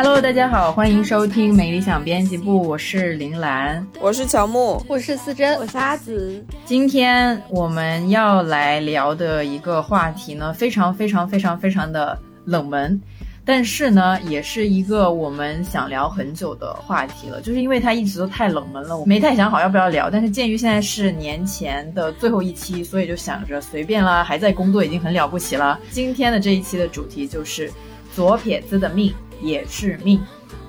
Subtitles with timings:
[0.00, 3.84] Hello，大家好，欢迎收听美理想编辑部，我是林兰。
[4.00, 13.00] 我是乔木，我是思珍，我是阿紫，今天我们要来聊的一个话题呢，非常非常非常非常的冷门，
[13.44, 17.40] 但是呢，也是一个我们想聊很久的话题了。
[17.40, 20.08] 就是因为它一直都太冷门了，我没太想好要不要聊。
[20.08, 25.76] 但是鉴于现在是年前的最后一期，所以就想着随便啦，还在工作已经很了不起了。
[25.90, 27.68] 今天的这一期的主题就是
[28.14, 30.20] 左撇子的命也是命。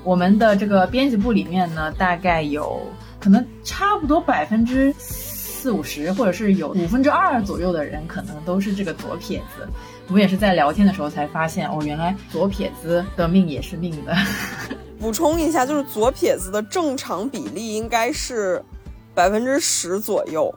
[0.03, 2.81] 我们的这个编辑部里面呢，大概有
[3.19, 9.67] 可能差不多百分之四五十，或者是有五分之二左右的人，可能都是这个左撇子。
[10.07, 14.15] 我们也是在聊天的时候才发现，哦，原来左撇子的命也是命的。
[14.99, 18.63] 补充一下，就是左撇子的正常比例应该是
[19.13, 20.53] 百分之十左右，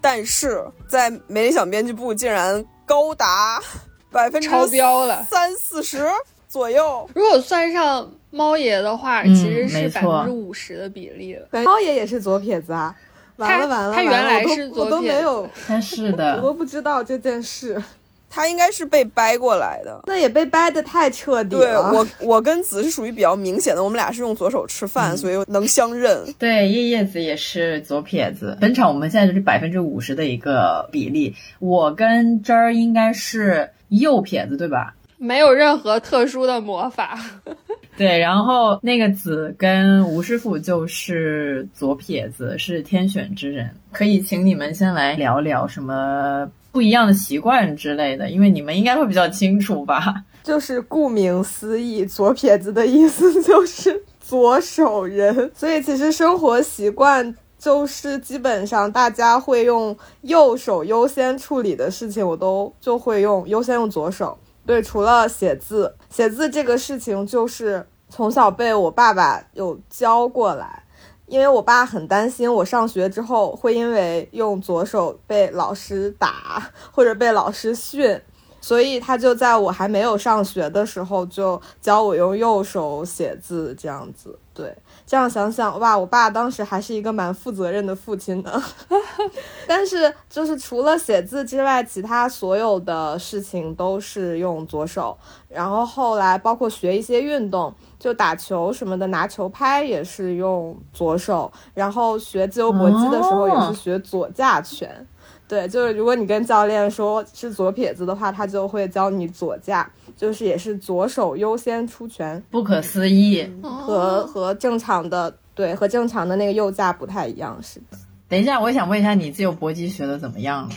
[0.00, 3.62] 但是在没理想编辑部竟然高达
[4.10, 6.06] 百分之超标了三四十
[6.54, 7.10] 左右。
[7.16, 11.64] 如果算上猫爷的话，嗯其实是百分之五十的比例了。
[11.64, 12.94] 猫爷也是左撇子啊！
[13.38, 17.82] 完了完了，他原来是左我都撇子没有， 但是我的，都不知道这件事，
[18.30, 20.00] 他应该是被掰过来的。
[20.06, 21.92] 那也被掰的太彻底对了。
[21.92, 26.24] 我，我跟子是属于比较明显的，我们俩是用左手吃饭，所以能相认。
[26.38, 28.56] 对叶叶子也是左撇子。
[28.60, 34.94] 本场我们现在就是百分之五十的一个比例，我跟真儿应该是右撇子，对吧？
[35.24, 37.18] 没有任何特殊的魔法，
[37.96, 43.70] 对，然后那个子跟吴师傅就是左撇子，是天选之人。
[43.90, 50.22] 可以请你们先来聊聊什么不一样的习惯之类的，因为你们应该会比较清楚吧？
[50.42, 57.34] 就是顾名思义，左撇子的意思就是左手人，所以其实生活习惯。
[57.56, 64.38] 就是基本上大家会用右手优先处理的事情，我都就会用优先用左手。
[64.66, 70.84] 对，除了写字，写字这个事情就是从小被我爸爸有教过来，
[71.26, 78.20] 因为我爸很担心我上学之后会因为用左手被老师打或者被老师训，
[78.60, 84.38] 所以他就在我还没有上学的时候就教我用右手写字，这样子。
[84.54, 84.74] 对，
[85.06, 88.62] 这样想想，哇，我爸当时还是一个蛮负责任的父亲的。
[89.68, 95.16] 但是就是除了写字之外，其他所有的事情都是用左手。
[95.48, 101.52] 然后后来包括学一些运动，就打球什么的，拿球拍也是用左手。
[101.74, 105.06] 然后学自由搏击的时候也是学左架拳。
[105.54, 113.48] 对，就是如果你跟教练说是左撇子的话，他就会教你左架，就是也是左手优先出拳，不可思议！
[113.62, 117.96] 和和正常的对和正常的那个右架不太一样，是的。
[118.28, 120.70] 等一下，我想问一下，你自由搏击学的怎么样了？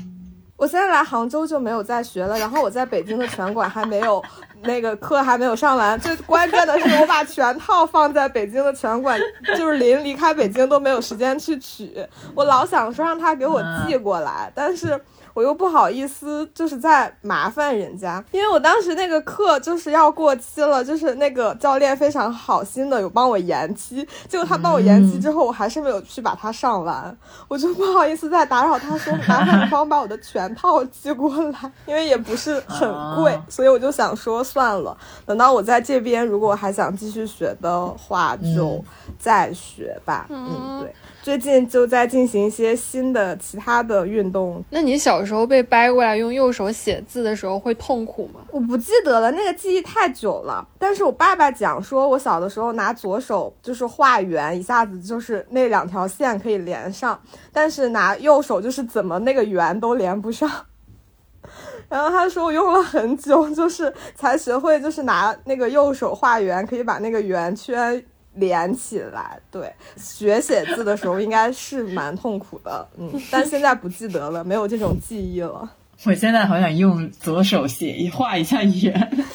[0.57, 4.23] 我现在来杭州就没有再学了，然后我在北京的拳馆还没有
[4.63, 5.99] 那个课还没有上完。
[5.99, 9.19] 最关键的是，我把全套放在北京的拳馆，
[9.55, 11.91] 就是临离开北京都没有时间去取。
[12.35, 14.99] 我老想说让他给我寄过来，但是
[15.37, 27.15] 我又不好意思，就是在麻烦人家，因为我当时那个课就是要过期了，就是那个教练非常好心的有帮我延期，结果他帮我延期之后，我还是没有去把它上完，
[27.47, 33.45] 我就不好意思再打扰他说，麻烦你帮我把我的全套寄过来，因为也不是很贵，啊。
[33.47, 38.83] 所以我就想说算了，等到我在这边如果还想继续学的话，就
[39.19, 40.25] 再学吧。
[40.29, 40.91] 嗯，对。
[41.27, 48.39] 最近就在进行一些新的其他的运动，那你小时候被掰过来用右手写字的时候会痛苦吗？
[48.49, 50.65] 我不记得了，那个记忆太久了。
[50.79, 57.21] 但是我爸爸讲说，我小的时候拿左手就是画圆，一下子就是那两条线可以连上，
[57.51, 60.49] 但是拿右手就是怎么那个圆都连不上。
[61.89, 68.01] 然后他说我用了很久，就是才学会，就是拿那个右手画圆，可以把那个圆圈
[68.37, 69.39] 连起来。
[69.51, 75.69] 对，学写字的时候应该是蛮痛苦的，嗯， 但现在不记得了，没有这种记忆了。
[76.05, 79.25] 我现在好想用左手写一画一下圆。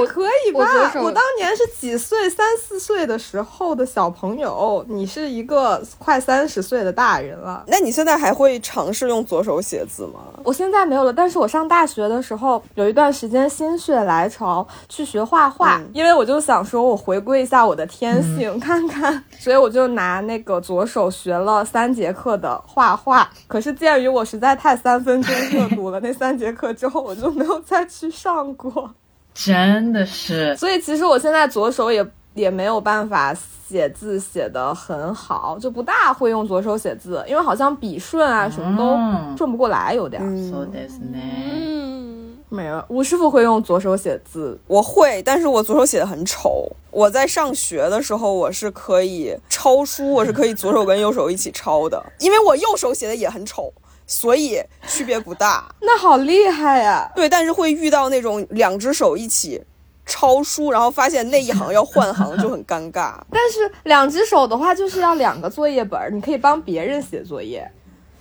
[0.00, 0.60] 我可以吧？
[0.96, 2.28] 我当年是几岁？
[2.28, 7.62] 三四岁的时候的小朋友，你是一个快三十岁的大人了。
[7.68, 10.20] 那你现在还会尝试用左手写字吗？
[10.42, 23.30] 我现在没有了，但是我上大学的时候有一段时间心血来潮去学画画，嗯因为我就想说我回归一下我的天性，看看，所以我就拿那个左手学了三节课的画画。
[23.46, 28.90] 可是鉴于我实在太三分钟热度了，那三节课之后我就没有再去上过。
[29.33, 40.25] 真的是，所以其实我现在左手也 也没有办法写字写得很好，就不大会用左手写字，因为好像笔顺啊什么嗯都顺不过来，有点儿。
[40.25, 41.21] そうですね。
[41.21, 46.67] 嗯，没有，吴师傅会用左手写字，我会，但是我左手写的很丑。
[46.91, 53.71] 我在上学的时候，我是可以抄书，我是可以左手跟右手一起抄的，因为我右手写的也很丑，
[54.06, 55.64] 所以区别不大。
[55.80, 57.10] 那好厉害呀！
[57.14, 59.62] 对，但是会遇到那种两只手一起
[60.06, 63.14] 抄书，然后发现那一行要换行，就很尴尬。
[63.32, 67.66] 但是两只手的话，就是要两个作业本，你可以帮别人写作业，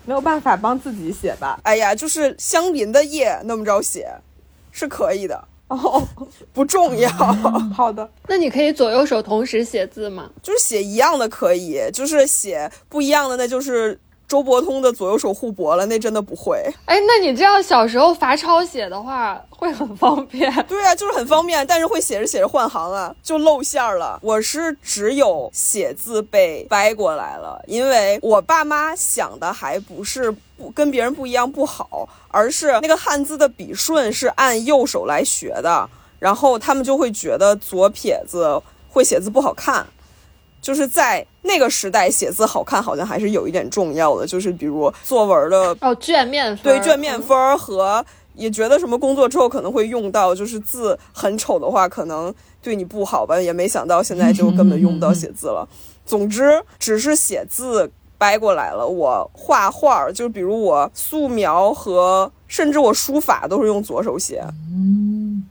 [0.05, 1.59] 没有办法帮自己写吧？
[1.63, 4.09] 哎呀，就是相邻的页那么着写，
[4.71, 6.01] 是可以的， 哦，
[6.53, 7.09] 不重要。
[7.73, 10.29] 好的，那你可以左右手同时写字吗？
[10.41, 13.99] 就是写一样的可以，就是写不一样的，那就是
[14.33, 16.57] 周伯通的左右手互搏了，那真的不会。
[16.85, 20.51] 哎，那你这样小时候罚抄写的话，会很方便。
[20.67, 24.17] 对啊，就是很方便，但是会写着写着换行啊，就露馅儿了。
[24.23, 35.87] 我是只有写字被掰过来了，因为我爸妈想的还不是不跟别人不一样不好，而是那个汉字的笔顺是按右手来学的，
[36.17, 38.59] 然后他们就会觉得左撇子
[38.89, 39.85] 会写字不好看。
[40.63, 44.25] 就是在那个时代写字好看，好像还是有一点重要的。
[44.25, 48.03] 就是比如作文的哦，卷面分对卷面分和
[48.35, 53.39] 也觉得什么工作之后可能会用到，就是字很丑的话，可能对你不好吧。
[53.39, 55.67] 也没想到现在就根本用不到写字了。
[56.05, 58.87] 总之，只是写字掰过来了。
[58.87, 64.43] 我画画儿，就比如我素描和甚至我书法都是用左手写。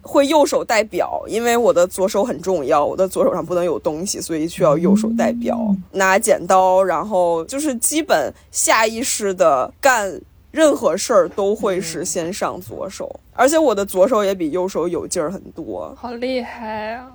[0.02, 5.58] 会右手带表，因为我的左手很重要，我的左手上不能有东西，所以需要右手带表。
[5.90, 10.20] 拿剪刀，然后就是基本下意识的干
[10.52, 15.92] 任何事儿都会是先上左手，而且我的左手也比右手有劲儿很多。
[15.98, 17.08] 好厉害啊！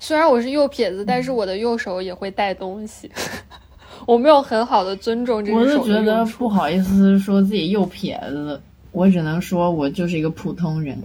[0.00, 3.10] 虽然我是右撇子，但是我的右手也会带东西。
[4.06, 8.60] 我没有很好的尊重这我只手的是觉得不好意思说自己右撇子，
[8.92, 10.96] 我只能说我就是一个普通人。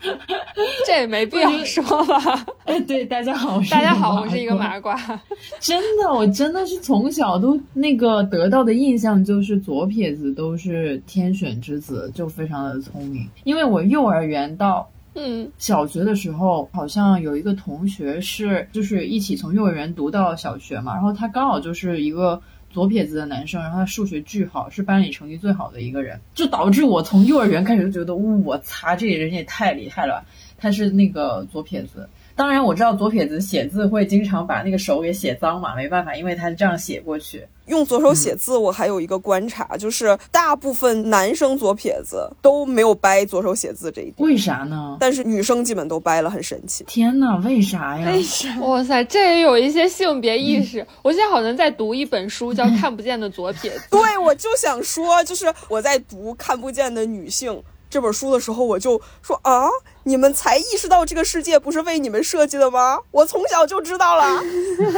[0.86, 2.46] 这也没必要说吧。
[2.64, 5.20] 哎，对，大家好，大家好，我是一个瓜麻瓜。
[5.58, 13.26] 真的，我真的是从小都那个得到的印象就是左撇子都是天选之子，就非常的聪明。
[13.42, 22.40] 因为我幼儿园到嗯，小学的时候，好像有一个同学是就是一起从幼儿园读到小学嘛，然后他刚好就是一个
[22.76, 30.26] 左撇子的男生，然后他数学巨好，是班里成绩最好的一个人，就导致我从幼儿园开始就觉得，我擦，这人也太厉害了，
[30.58, 32.06] 他是那个左撇子。
[32.36, 37.46] 当然我知道左撇子写字会经常把那个手给写脏嘛，没办法，因为他是这样写过去。
[37.66, 44.96] 用左手写字，我还有一个观察，就是大部分男生左撇子都没有掰左手写字这一点，为啥呢？
[45.00, 46.84] 但是女生基本都掰了，很神奇。
[46.84, 48.06] 天呐，为啥呀？
[48.06, 50.86] 为啥哇塞，这也有一些性别意识。
[51.02, 53.80] 我现在好像在读一本书，叫《看不见的左撇子》。
[53.90, 57.52] 对，我就想说，就是我在读《看不见的女性》
[57.96, 59.70] 这本书的时候，我就说啊，
[60.02, 62.98] 你们才意识到这个世界不是为你们设计的吗？
[63.10, 64.42] 我从小就知道了。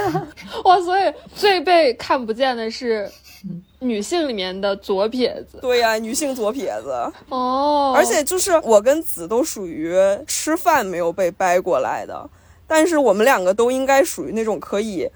[0.66, 1.02] 哇，所以
[1.32, 3.08] 最被看不见的是
[3.78, 5.60] 女性里面的左撇子。
[5.62, 6.90] 对呀、女性左撇子，
[7.28, 9.94] 哦，而且就是我跟子都属于
[10.26, 12.28] 吃饭没有被掰过来的，
[12.66, 15.08] 但是我们两个都应该属于那种可以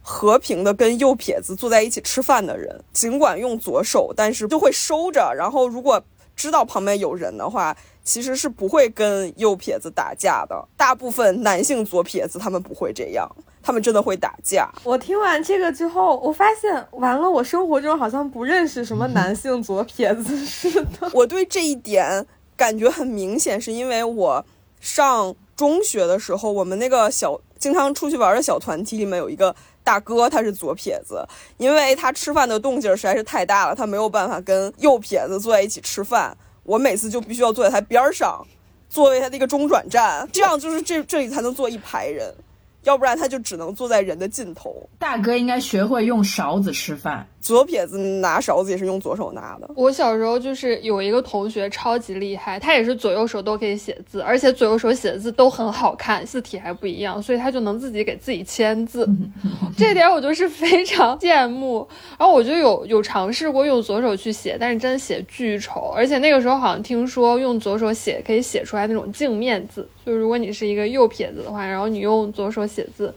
[0.00, 6.02] 和平的跟右撇子坐在一起吃饭的人，尽管用左手，但是就会收着，然后如果
[6.36, 10.68] 知道旁边有人的话，其实是不会跟右撇子打架的。
[10.76, 13.28] 大部分男性左撇子他们不会这样，
[13.62, 14.70] 他们真的会打架。
[14.84, 21.10] 我听完这个之后，我发现完了，我生活中好像不认识什么男性左撇子似的。
[21.14, 24.44] 我对这一点感觉很明显，是因为我
[24.78, 31.24] 上中学的时候，我们那个小经常出去玩的小团体里面有一个大哥，他是左撇子，
[31.58, 36.36] 因为他吃饭的动静实在是太大了，他没有办法跟右撇子坐在一起吃饭。
[36.64, 38.44] 我每次就必须要坐在他边上，
[38.88, 42.34] 作为他的一个中转站，这样就是这这里才能坐一排人，
[42.82, 44.88] 要不然他就只能坐在人的尽头。
[44.98, 47.24] 大哥应该学会用勺子吃饭。
[47.46, 49.70] 左撇子拿勺子也是用左手拿的。
[49.76, 59.08] 我小时候就是有一个同学超级厉害，他也是左右手都可以写字，而且左右手写的字都很好看，字体还不一样，所以他就能自己给自己签字，
[59.78, 61.86] 这点我就是非常 羡慕。
[62.18, 73.14] 然后我就有有尝试过用左手去写，但是真的写巨丑，而且那个时候好像听说用左手写可以写出来那种镜面字，就是如果你是一个右撇子的话，然后你用左手写字，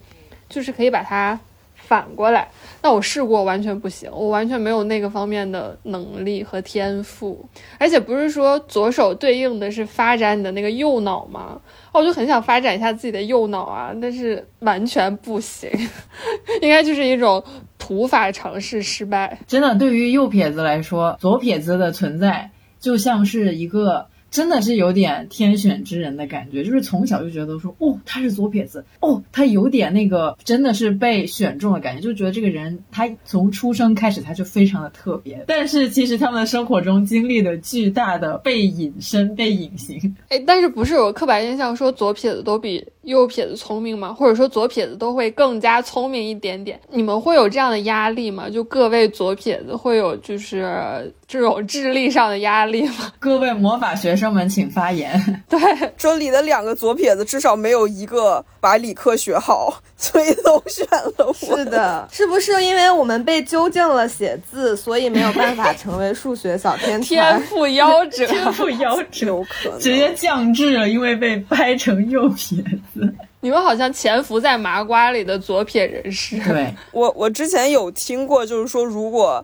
[0.48, 1.39] 就是可以把它
[1.74, 2.48] 反过来。
[2.81, 7.45] 那我试过，完全不行，我完全没有那个方面的能力和天赋。
[7.77, 11.59] 而且不是说左手对应的是发展你的那个右脑吗？
[11.91, 15.69] 我就很想发展一下自己的右脑啊，但是完全不行，
[16.62, 17.43] 应该就是一种
[17.77, 19.38] 土法尝试失败。
[19.48, 24.07] 真的，对于右撇子来说，左撇子的存在就像是一个。
[24.31, 35.43] 真的是有点天选之人的感觉，就是从小就觉得说，哦，他是左撇子，哦，他有点那个，真的是被选中的感觉，就觉得这个人他从出生开始他就非常的特别。
[35.48, 40.15] 但是其实他们的生活中经历的巨大的被隐身、被隐形。
[40.29, 44.13] 哎，但是不是有刻板印象说左撇子都比右撇子聪明吗？
[44.13, 46.79] 或者说左撇子都会更加聪明一点点？
[46.91, 48.48] 你们会有这样的压力吗？
[48.48, 53.12] 就各位左撇子会有就是这种智力上的压力吗？
[53.17, 54.18] 各位魔法学。
[54.19, 55.43] 生们请发言。
[55.49, 55.59] 对，
[55.97, 61.33] 这里的两个左撇子至少没有一个把理科学好， 所以都选了我。
[61.33, 67.07] 是的，是不是因为我们被纠正了写字，所以没有办法成为数学小天才？
[67.07, 72.61] 天赋夭折， 天赋夭折，有可能直接降智了，因为被掰成右撇
[72.93, 73.11] 子。
[73.39, 76.38] 你们好像潜伏在麻瓜里的左撇人士。
[76.39, 79.43] 对我，我之前有听过，就是说如果。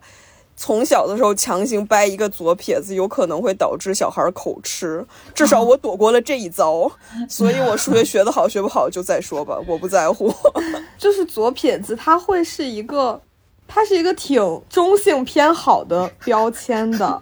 [0.58, 5.06] 从小的时候强行掰一个左撇子，有可能会导致小孩口吃。
[5.34, 6.90] 至少我躲过了这一遭，
[7.30, 10.34] 所以我数学学得好，学不好就再说吧， 我不在乎。
[10.98, 13.22] 就是左撇子，它会是一个，
[13.68, 17.20] 它是一个挺中性偏好的标签的。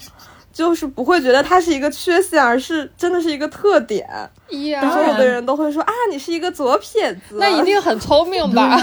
[0.54, 4.08] 就是不会觉得它是一个缺陷，而是真的是一个特点。
[4.92, 8.78] 所有的人都会说啊，你是一个左撇子，那一定很聪明吧？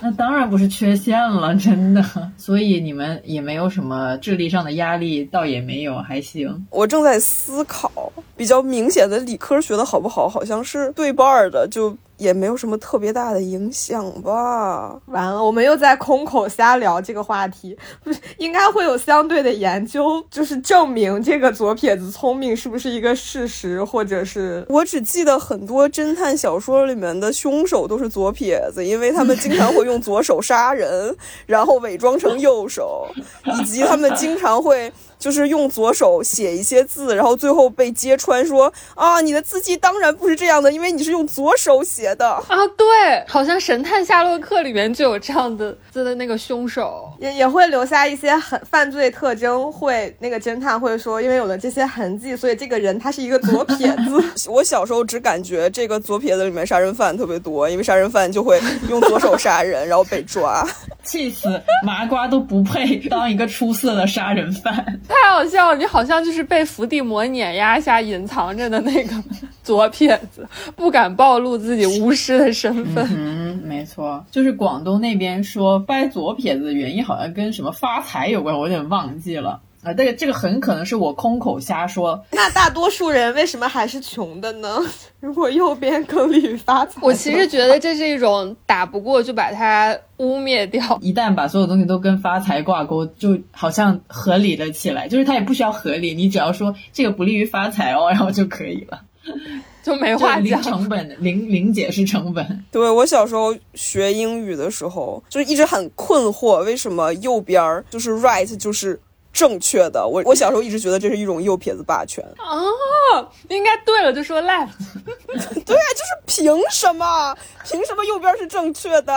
[0.00, 2.02] 那当然不是缺陷了，真的。
[2.36, 6.66] 所以你们也没有什么智力上的压力，倒也没有，还行。
[6.70, 7.90] 我正在思考，
[8.36, 11.96] 比较明显的理科学的好不好，好像是对半的，就。
[12.16, 14.96] 也没有什么特别大的影响吧。
[15.06, 33.08] 完了，我们又在空口瞎聊这个话题，不 是应该会有相对的研究，就是证明这个左撇子聪明是不是一个事实，或者是我只只记得很多侦探小说里面的凶手都是左撇子，因为他们经常会用左手杀人，然后伪装成右手，
[33.44, 34.92] 以及他们经常会。
[35.18, 42.44] 就是用左手写一些字，然后最后被揭穿说啊，你的字迹当然不是这样的，因为你是用左手写的啊。
[42.76, 42.86] 对，
[43.28, 54.22] 好像《神探夏洛克》里面就有这样的字的那个凶手， 也也会留下一些很犯罪特征，会那个侦探会说，因为有了这些痕迹，所以这个人他是一个左撇子。
[54.50, 60.66] 我小时候只感觉这个左撇子里面杀人犯特别多，因为杀人犯就会用左手杀人，然后被抓，
[61.04, 65.00] 气死麻瓜都不配当一个出色的杀人犯。
[65.08, 65.76] 太好笑了！
[65.76, 69.10] 你好像就是被伏地魔碾压下隐藏着的那个
[69.62, 70.46] 左撇子，
[70.76, 73.06] 不敢暴露自己巫师的身份。
[73.14, 79.60] 嗯，没错，就是广东那边说掰左撇子的原因好像跟什么发财有关，我有点忘记了。
[79.84, 82.24] 啊，这个这个很可能是我空口瞎说。
[82.30, 84.80] 那大多数人为什么还是穷的呢？
[85.20, 90.98] 如果右边更利于发财，我其实觉得这是一种打不过就把它污蔑掉。
[91.02, 95.06] 一旦把所有东西都跟发财挂钩，就好像合理了起来。
[95.06, 99.00] 就是它也不需要合理，你只要说这个不利于发财哦，然后就可以了，
[99.82, 100.44] 就没话讲。
[100.44, 102.64] 零成本，零零解释成本。
[102.70, 108.98] 对我小时候学英语的时候，就是一直很困惑，为什么右边就是 right 就是。
[109.34, 114.68] 正确的，我我小时候一直觉得这是一种右撇子霸权哦，应该对了就说 left，
[115.66, 117.36] 对啊，就是凭什么？
[117.64, 119.12] 凭什么右边是正确的？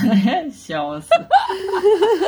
[0.56, 1.08] 笑死！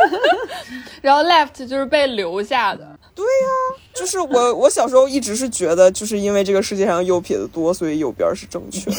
[1.00, 3.48] 然后 left 就是被留下的，对呀，
[3.94, 8.96] 就是我我小时候一直是觉得，就是因为这个世界上右撇子多，所以右边是正确的。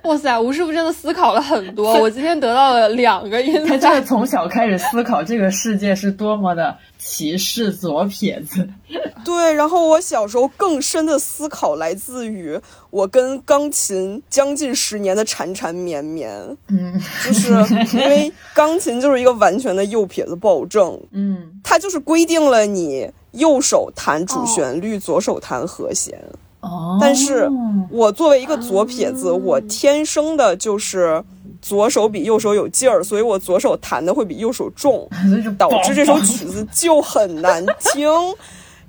[0.08, 3.64] 哇塞，吴师傅真的思考了很多，我今天得到了两个因。
[3.66, 8.66] 他真的从小开始思考这个世界是多么的歧视左撇子。
[9.24, 16.30] 对，然后我小时候更深的思考来自于我跟钢琴将近十年的缠缠绵绵。
[16.68, 17.52] 嗯， 就是
[17.92, 20.98] 因为钢琴就是一个完全的右撇子暴政。
[21.12, 26.18] 嗯，它就是规定了你右手弹主旋律，左手弹和弦。
[26.60, 27.48] 哦，但是
[27.90, 31.22] 我作为一个左撇子，我天生的就是
[31.62, 35.08] 左手比右手有劲儿，所以我左手弹的会比右手重，
[35.58, 38.08] 导致这首曲子就很难听。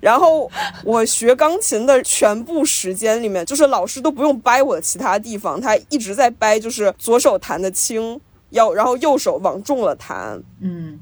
[0.02, 0.50] 然后
[0.84, 10.42] 我学钢琴的全部时间里面，就是老师都不用掰我的其他地方，他一直在掰，就是左手弹的轻，要然后右手往重了弹。
[10.60, 11.00] 嗯，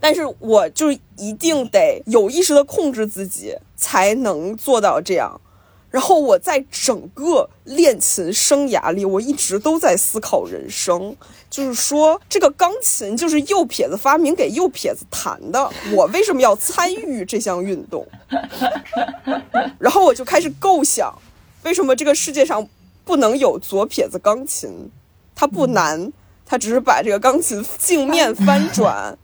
[0.00, 5.40] 但是我就一定得有意识的控制自己，才能做到这样。
[5.94, 11.14] 然后我在整个练琴生涯里，我一直都在思考人生，
[11.48, 18.04] 就是说这个钢琴就是右撇子发明给右撇子弹的，我为什么要参与这项运动？
[19.78, 21.14] 然后我就开始构想，
[21.62, 22.68] 为什么这个世界上
[23.04, 24.90] 不能有左撇子钢琴？
[25.36, 26.12] 它不难，
[26.44, 29.16] 它只是把这个钢琴镜面翻转，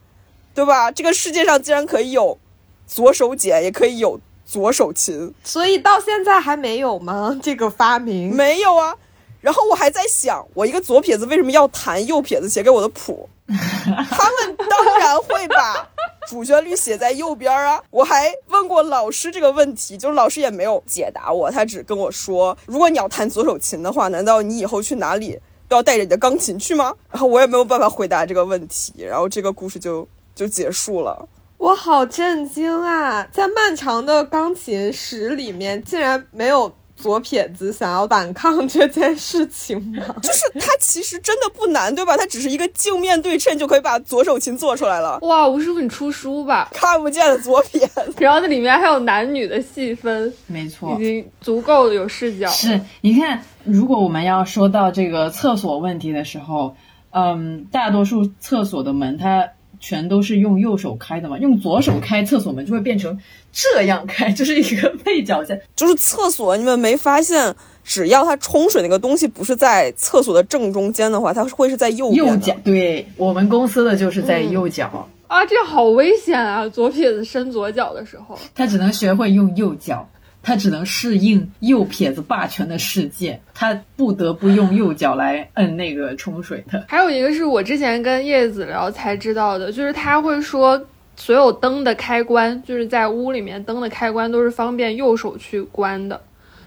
[0.54, 0.92] 对吧？
[0.92, 2.38] 这个世界上竟然可以有
[2.86, 4.20] 左手剪，也可以有。
[4.50, 7.38] 左手琴，所以到现在还没有吗？
[7.40, 8.96] 这个发明没有啊。
[9.40, 13.28] 然后我还在想，我一个左撇子为什么要弹右撇子写给我的谱？
[13.46, 15.88] 他们当然会把
[16.28, 17.80] 主旋律写在右边啊。
[17.90, 25.38] 我还问过老师这个问题，就是老师也没有解答我，他只跟我说，如果你要弹左手琴的话，难道你以后去哪里
[25.68, 26.92] 都要带着你的钢琴去吗？
[27.08, 31.28] 然后我也没有办法回答这个问题，然后这个故事就就结束了。
[31.60, 33.22] 我好震惊啊！
[33.30, 40.02] 在漫长的钢琴史里面，竟然没有左撇子想要反抗这件事情吗？
[40.22, 42.16] 就是它其实真的不难，对吧？
[42.16, 45.18] 它只是一个镜面对称，就可以把左手琴做出来了。
[45.20, 46.70] 哇，吴师傅，你出书吧？
[46.72, 52.48] 看不见的左撇子， 然后那里面还有男女的细分，没错，已经足够有视角。
[52.48, 56.74] 是，你看，如果我们要说到这个厕所问题的时候，
[57.10, 59.46] 嗯，大多数厕所的门它。
[59.80, 63.18] 全都是用右手开的嘛，用左手开厕所门就会变成
[63.50, 65.60] 这样开，就是一个背角线。
[65.74, 72.54] 就是厕所，你们没发现，只要它冲水那个东西不是在厕所的正中间的话，它会是在右右角。
[72.62, 76.68] 对我们公司的就是在右角啊，这好危险啊！
[76.68, 80.08] 左撇子伸左脚的时候，他只能学会用右脚。
[80.42, 86.84] 他只能适应右撇子霸权的世界，他不得不用右脚来摁那个冲水的。
[86.88, 90.80] 还有一个是我之前跟叶子聊才知道的，就是他会说，
[91.16, 96.20] 所有灯的开关，就是在屋里面灯的开关都是方便右手去关的，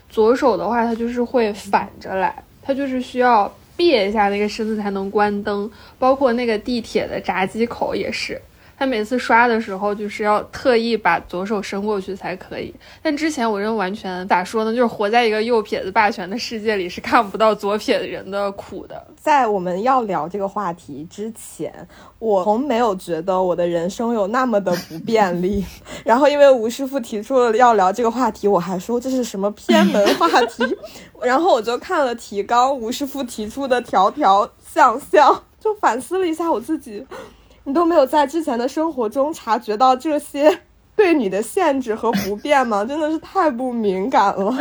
[0.09, 8.39] 左手的话它就是会反着来，它就是需要别一下那个身子才能关灯，包括那个地铁的闸机口也是。
[8.83, 12.75] 他每次刷的时候，就是要特意把左手伸过去才可以。
[13.01, 19.01] 但之前我认为完全咋说呢，就是活在一个右撇子霸权的世界里，是看不到左撇子人的苦的。
[19.15, 21.73] 在我们要聊这个话题之前，
[22.19, 25.63] 我从没有觉得我的人生有那么的不便利。
[26.03, 30.61] 然后因为吴师傅提出了要聊这个话题，我还说这是什么偏门话题。
[31.23, 37.07] 然后我就看了提纲，吴师傅提出的条条项项，就反思了一下我自己。
[37.65, 40.61] 你都没有在之前的生活中察觉到这些
[40.95, 42.83] 对你的限制和不便吗？
[42.85, 44.53] 真的是太不敏感了。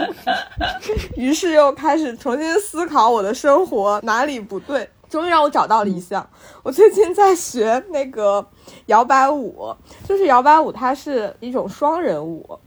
[1.17, 6.27] 于是又开始重新思考我的生活哪里不对，终于让我找到了一项。
[6.62, 8.45] 我最近在学那个
[8.87, 9.75] 摇摆舞，
[10.09, 12.59] 就是摇摆舞，它是一种双人舞。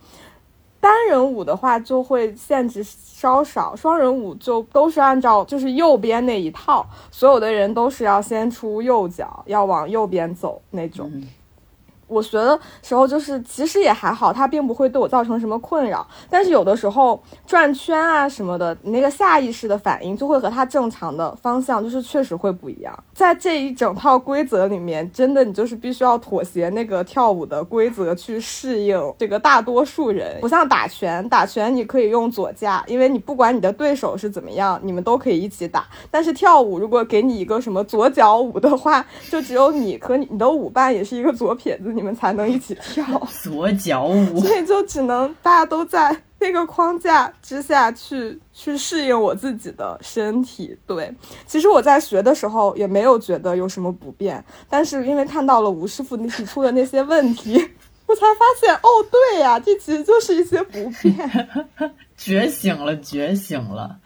[0.85, 11.11] 单人舞的话就会限制稍少，双人舞就都是按照就是右边那一套，所有的人都是要先出右脚，要往右边走那种。
[12.07, 16.05] 我学的时候就是其实也还好，它并不会对我造成什么困扰。
[16.29, 22.93] 但是有的时候转圈啊什么的，你那个下意识的反应就会和它正常的方向就是确实会不一样。
[23.13, 30.37] 在这一整套规则里面，真的你就是必须要妥协那个跳舞的规则去适应这个大多数人。
[30.41, 35.87] 不像打拳，打拳你可以用左架，因为你不管你的对手是怎么样，你们都可以一起打。
[36.11, 41.94] 但是跳舞如果给你一个什么左脚舞的话，就只有你和你的舞伴也是一个左撇子。
[41.95, 43.05] 你们才能一起跳
[43.41, 50.77] 左脚舞，所以就只能大家都在那个框架之下去去适应我自己的身体。
[50.85, 51.11] 对，
[51.45, 57.53] 其实我在学的时候也没有觉得有什么不便，但是因为看到了吴师傅提出的那些问题，
[58.05, 61.49] 我才发现哦，对呀，这其实就是一些不便。
[62.17, 63.97] 觉醒了，觉醒了，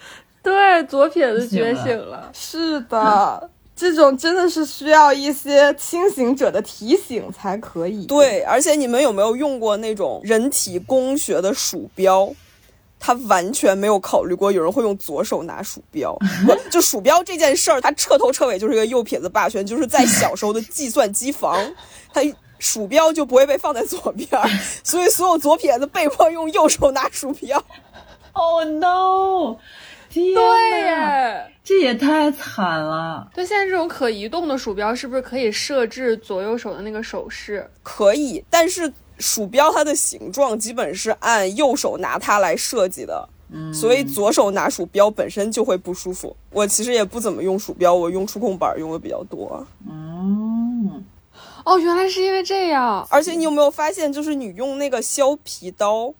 [0.41, 3.49] 对，左撇子觉醒了，是的。
[3.80, 8.06] 这种真的是需要一些清醒者的提醒才可以。
[8.06, 12.30] 对，而且你们有没有用过那种人体工学的鼠标？
[13.00, 16.13] 他完全没有考虑过有人会用左手拿鼠标。
[16.70, 19.65] 就鼠标这件事儿，他彻头彻尾就是一个右撇子霸权。
[19.65, 21.74] 就是在小时候的计算机房，
[22.13, 22.22] 他
[22.58, 24.28] 鼠标就不会被放在左边，
[24.84, 27.63] 所以所有左撇子被迫用右手拿鼠标。
[28.34, 29.58] Oh no！
[30.12, 30.24] 对
[30.82, 33.30] 耶，这也太惨了。
[33.34, 37.69] 对，现在这种可移动的鼠标是不是可以设置左右手的那个手势？
[37.84, 46.36] 可以，但是鼠标它的形状基本是按右手拿它来设计的，嗯，所以左手拿鼠标本身就会不舒服。
[46.52, 49.63] 我其实也不怎么用鼠标，我用触控板用的比较多。
[49.88, 51.06] 嗯，
[51.63, 53.08] 哦，原来是因为这样。
[53.12, 56.13] 而且你有没有发现，就是你用那个削皮刀。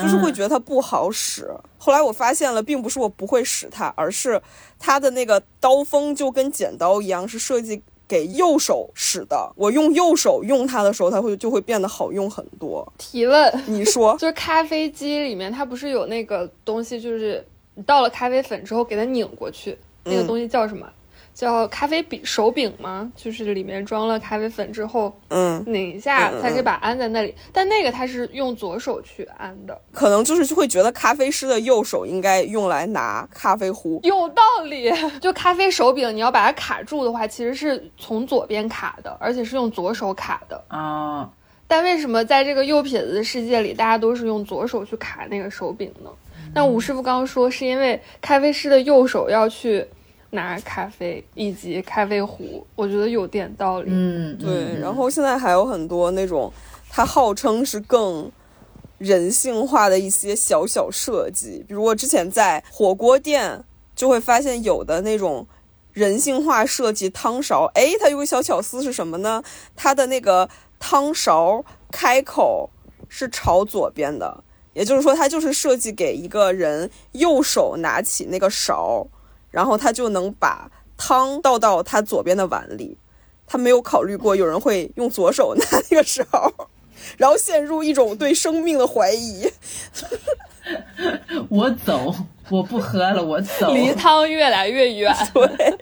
[0.00, 1.48] 就是会觉得它不好使。
[1.78, 4.40] 后来我发现了，并不是我不会使它，而是
[4.78, 9.50] 它的那个刀锋就跟剪刀一样，是设计给右手使的。
[9.56, 12.86] 我用右手用它的时候，它会就会变得好用很多。
[12.98, 20.86] 提问，你说 就是咖啡机里面它不是有那个东西，就是你倒了咖啡粉之后给它拧过去，那个东西叫什么？
[21.34, 23.10] 叫咖啡饼手柄吗？
[23.16, 27.34] 就是里面装了咖啡粉之后，嗯，拧一下嗯嗯才可以把它安在那里。
[27.52, 34.00] 但那个它是用左手去安的，可能就是会觉得咖啡师的右手应该用来拿咖啡壶。
[34.02, 34.92] 有道理。
[35.20, 40.62] 就咖啡手柄，你要把它卡住的话，其实是从左边卡的，而且是用左手卡的。
[40.68, 41.28] 啊，
[41.66, 46.10] 但为什么在这个右撇子的世界里，大家都是用左手去卡那个手柄呢？
[46.54, 49.86] 那吴师傅刚刚说，是因为咖啡师的右手要去
[50.34, 53.90] 拿咖啡以及咖啡壶，我觉得有点道理。
[53.92, 56.52] 嗯，对，嗯然后现在还有很多那种，
[56.88, 58.30] 它号称是更
[58.96, 63.62] 人性化的一些小小设计，比如我之前在火锅店
[63.94, 65.46] 就会发现有的那种
[65.92, 69.42] 人性化设计汤勺，诶，它有个小巧思是什么呢？
[69.76, 72.70] 它的那个汤勺开口
[73.06, 74.42] 是朝左边的，
[74.72, 79.06] 也就是说，它就是设计给一个人右手拿起那个勺，
[79.52, 82.98] 然后他就能把汤倒到他左边的碗里。
[83.46, 86.24] 他没有考虑过有人会用左手拿那个勺，
[87.18, 89.46] 然后陷入一种对生命的怀疑。
[91.50, 92.14] 我走，
[92.50, 95.14] 我不喝了，我走，离汤越来越远。
[95.32, 95.78] 对，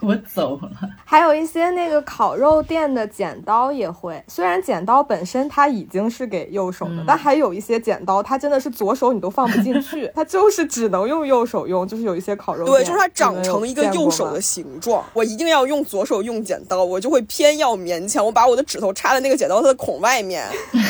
[0.00, 0.70] 我走了。
[1.04, 11.86] 还有一些那个烤肉店的剪刀也会，虽然剪刀本身它已经是给右手的，嗯但还有一些剪刀它真的是左手你都放不进去，它就是只能用右手用。
[11.86, 20.44] 就是有一些烤肉店，对，就是它长成一个右手的形状，我一定要用左手用剪刀，我就会偏要勉强，我把我的指头插在那个剪刀它的孔外面，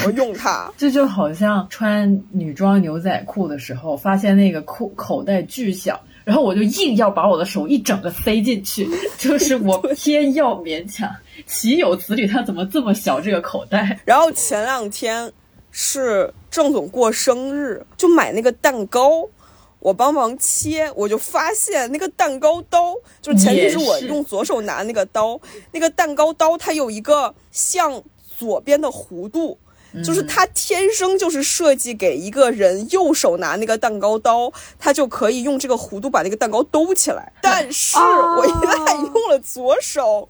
[0.06, 0.70] 我用它。
[0.78, 11.10] 这就好像穿女装牛仔裤的时候，发现那个裤口袋巨小，然后我就硬要把我的手一整个塞进去， 就是我偏要勉强。
[11.46, 12.26] 岂有此理！
[12.26, 13.20] 它怎么这么小？
[13.20, 13.98] 这个口袋？
[14.06, 15.32] 然后前两天
[15.70, 19.28] 是郑总过生日，就买那个蛋糕。
[19.80, 25.38] 我帮忙切，我就发现那个蛋糕刀，就是前提是我用左手拿那个刀，
[25.72, 28.02] 那个蛋糕刀它有一个向
[28.38, 29.58] 左边的弧度，
[30.02, 37.33] 就是他天生就是设计给一个人右手拿那个蛋糕刀，他就可以用这个弧度把那个蛋糕兜起来。
[37.42, 40.28] 但是我一旦用了左手，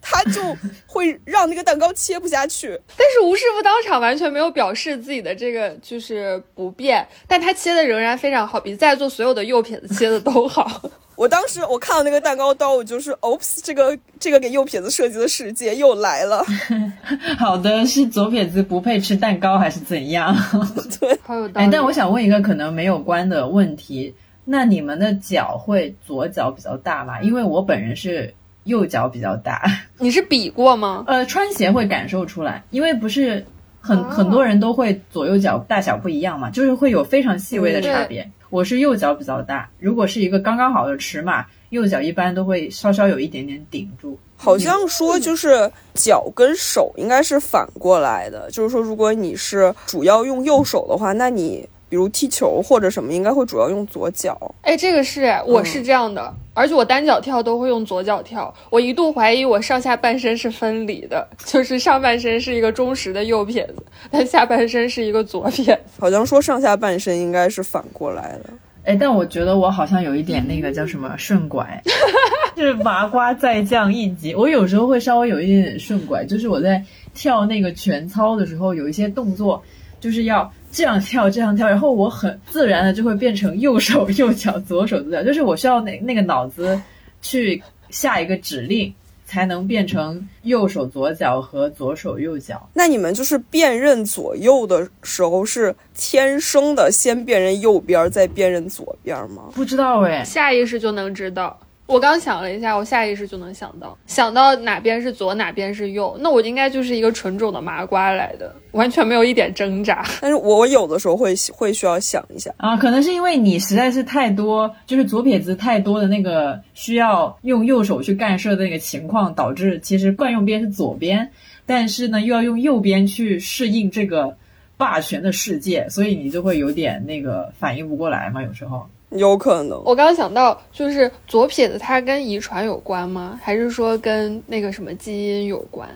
[0.00, 0.40] 他就
[0.86, 2.80] 会让那个蛋糕切不下去。
[2.96, 10.82] 但是吴师傅当场完全没有表示自己的这个就是不便，但他切的仍然非常好，比在座所有的右撇子切的都好。
[11.22, 16.44] 我当时我看到那个蛋糕刀，我就是 oops，这个这个给右撇子设计的世界又来了。
[17.38, 20.34] 好的，是左撇子不配吃蛋糕还是怎样？
[21.22, 21.66] 好有道理。
[21.66, 27.22] 哎，但我想问一个可能没有关的问题，那你们的脚会左脚比较大吗？
[27.22, 29.62] 因为我本人是右脚比较大，
[30.00, 31.04] 你是比过吗？
[31.06, 33.46] 呃，穿鞋会感受出来，因为不是
[33.80, 38.28] 很、哦很多人都会左右脚大小不一样嘛，就是会有非常细微的差别。
[38.52, 44.18] 我是右脚比较大，如果是一个刚刚好的尺码，右脚一般都会稍稍有一点点顶住。
[44.36, 54.54] 好像说就是脚跟手应该是反过来的，就是说如果你是主要用右手的话，那你比如踢球或者什么，应该会主要用左脚。
[54.62, 58.50] 哎，这个是我是这样的，而且我单脚跳都会用左脚跳。
[58.70, 66.00] 我一度怀疑我上下半身是分离的， 就是上半身是一个忠实的右撇子，但下半身是一个左撇子。
[66.00, 68.44] 好像说上下半身应该是反过来的。
[68.84, 71.82] 哎，但我觉得我好像有一点那个叫什么顺拐，
[72.56, 74.34] 就是麻瓜再降一级。
[74.34, 79.62] 我有时候会稍微有一点点顺拐，就是我在跳那个拳操的时候，有一些动作
[80.00, 86.80] 就是要这样跳这样跳，然后我很自然的就会变成右手右脚左手左脚，就是我需要那那个脑子
[87.20, 88.92] 去下一个指令。
[89.24, 92.68] 才能变成右手左脚和左手右脚。
[92.74, 99.44] 那你们就是辨认左右的时候是天生的先辨认右边，再辨认左边吗？
[99.54, 101.58] 不知道哎，下意识就能知道。
[101.86, 110.02] 我刚想了一下，我下意识就能想到，想到哪边是左，哪边是右，那我应该就是一个纯种的麻瓜来的，完全没有一点挣扎。
[110.22, 121.30] 但是我我有的时候会会需要想一下，啊，可能是因为你实在是太多，就是左撇子太多的那个需要用右手去干涉的那个情况，导致其实惯用边是左边，
[121.66, 124.34] 但是呢又要用右边去适应这个
[124.78, 128.86] 霸权的世界，所以你就会有点那个反应不过来嘛，有时候。
[129.14, 129.80] 有可能。
[129.84, 133.38] 我刚刚想到，就是左撇子它跟遗传有关吗？
[133.42, 135.88] 还是说跟那个什么基因有关？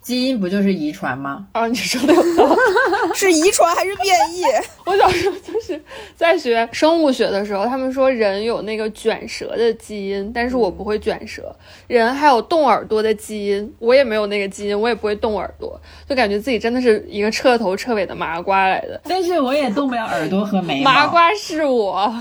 [0.00, 1.46] 基因不就是遗传吗？
[1.52, 2.60] 啊，你说的有道理。
[3.14, 4.42] 是遗传还是变异？
[4.86, 5.80] 我小时候就是
[6.16, 11.54] 在学生物学的时候，他们说人有那个卷舌的基因，但是我不会卷舌。
[11.86, 15.78] 人还有动耳朵的基因，我也没有那个基因，我也不会动耳朵，
[16.08, 18.98] 就感觉自己真的是一个彻头彻尾的麻瓜来的。
[19.04, 20.90] 但是我也动不了耳朵和眉毛。
[20.90, 22.12] 麻瓜是我。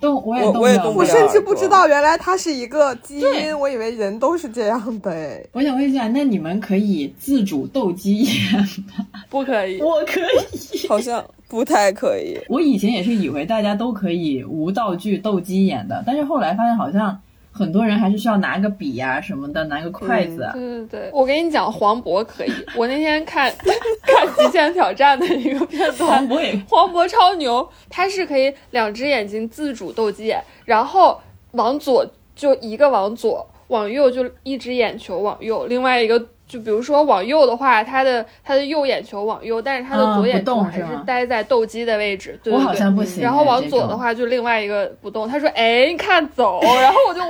[0.00, 5.44] 动我也动我也动不了我甚至不知道原来它是一个基因，我以为人都是这样的哎。
[5.52, 9.06] 我想问一下，那你们可以自主斗鸡眼吗？
[9.28, 10.88] 不可以，我可以。
[10.88, 12.38] 好像不太可以。
[12.48, 17.20] 我以前也是以为大家都可以无道具斗鸡眼的，但是后来发现好像
[17.58, 20.42] 很多人还是需要拿个笔呀、什么的，拿个筷子。
[20.42, 22.52] 啊对对对，我跟你讲，黄渤可以。
[22.76, 23.52] 我那天看
[24.06, 31.20] 看《极限挑战》的一个片段，黄渤也黄渤超牛，他是可以两只眼睛自主斗鸡眼，然后
[31.52, 42.40] 往左就一个往左，往右就一只眼球往右，另外一个就比如说往右的话，他的他的右眼球往右，但是他的嗯左眼球还是待在斗鸡的位置。
[42.42, 43.22] 对我好对对像不行。
[43.22, 45.28] 然后往左的话就另外一个不动。
[45.28, 46.58] 他说：“哎，你看走。
[46.80, 47.28] ”然后我就哇，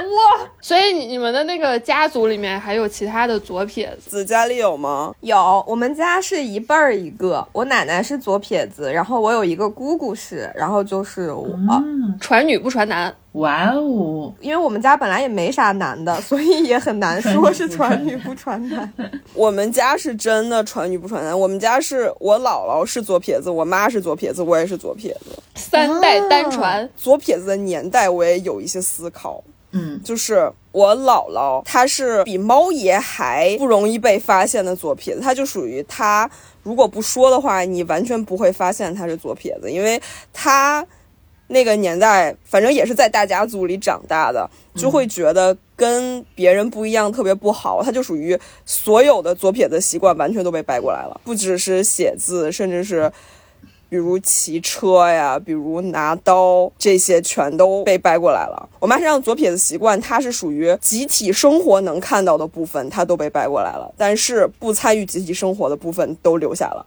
[0.60, 4.10] 所以你你们的那个家族里面还有其他的左撇子。
[4.10, 5.12] 子家里有吗？
[5.20, 11.48] 有，我们家是一辈儿一个，我奶奶是左撇子，然后我有一个姑姑是，然后就是我。
[11.68, 18.92] 嗯，传女不传男，哇哦，因为我们家本来也没啥男的， 所以也很难说是传女不传 男。
[19.34, 21.38] 我们家是真的传女不传男。
[21.38, 25.38] 我们家是我姥姥是左撇子，我妈是左撇子，我也是左撇子。
[25.54, 26.88] 三代单传。
[26.96, 36.28] 左撇子的年代我也有一些思考，嗯，就是我姥姥她是比猫爷还不容易被发现的左撇子，她就属于她
[36.62, 40.00] 如果不说的话，你完全不会发现她是左撇子，因为
[40.32, 40.84] 她
[41.48, 47.82] 那个年代反正也是在大家族里长大的，就会觉得跟别人不一样，特别不好。
[47.82, 53.10] 他就属于所有的左撇子习惯完全都被掰过来了，不只是写字，甚至是。
[53.90, 58.68] 比如骑车呀，比如拿刀，这些全都被掰过来了。
[58.80, 66.84] 我妈身上左撇子习惯，它是属于集体生活能看到的部分，它都被掰过来了，但是不参与集体生活的部分都留下了。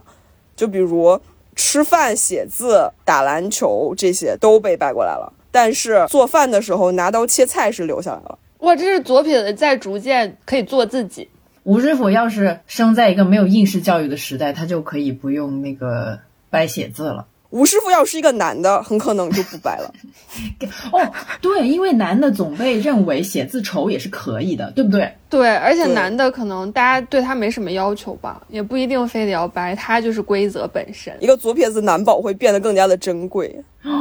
[0.55, 1.19] 就比如
[1.55, 8.39] 吃饭、写字、打篮球这些都被掰过来了，但是做饭的时候拿刀切菜是留下来了。
[8.59, 11.27] 哇，这是左撇子在逐渐可以做自己。
[11.63, 17.27] 吴师傅要是生在一个没有应试教育的时代，他就可以不用那个掰写字了。
[17.51, 19.93] 吴师傅要是一个男的，很可能就不掰了。
[20.91, 25.13] 哦，对，因为男的总被认为写字丑也是可以的，对不对？
[25.29, 31.15] 对，而且男的可能大家对他没什么要求吧，也不一定非得要掰，他就是规则本身。
[31.19, 33.53] 一个左撇子难保会变得更加的珍贵。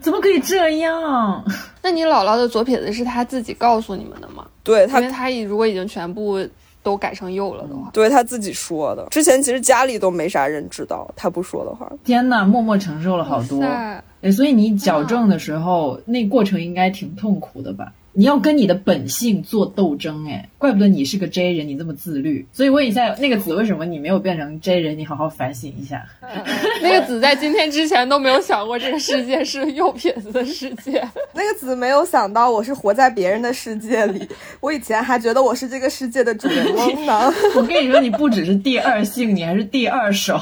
[0.00, 1.44] 怎么可以这样？
[1.82, 4.46] 那你姥姥的左撇子是他自己告诉你们的吗？
[4.64, 6.38] 对他因为他已如果已经全部
[6.82, 9.06] 都改成右了的话，对他自己说的。
[9.10, 11.90] 之前其实家里都没啥人知道，他不说的话。
[12.04, 13.60] 天呐，默默承受了好多。
[13.60, 17.92] 塞哎，所以你矫正的时候，那过程应该挺痛苦的吧？
[18.12, 22.46] 你要跟你的本性做斗争，哎，怪不得你是个 J 人，你这么自律。
[22.52, 24.98] 所以问一下，那个子为什么你没有变成 J 人？
[24.98, 26.04] 你好好反省一下。
[26.82, 31.00] 那个子在今天之前都没有想过这个世界是右撇子的世界。
[31.34, 34.28] 那个子没有想到我是活在别人的世界里，
[34.60, 37.32] 我以前还觉得我是这个世界的主人翁呢。
[37.54, 40.36] 我跟你说，你不只是第二性，你还是第二手。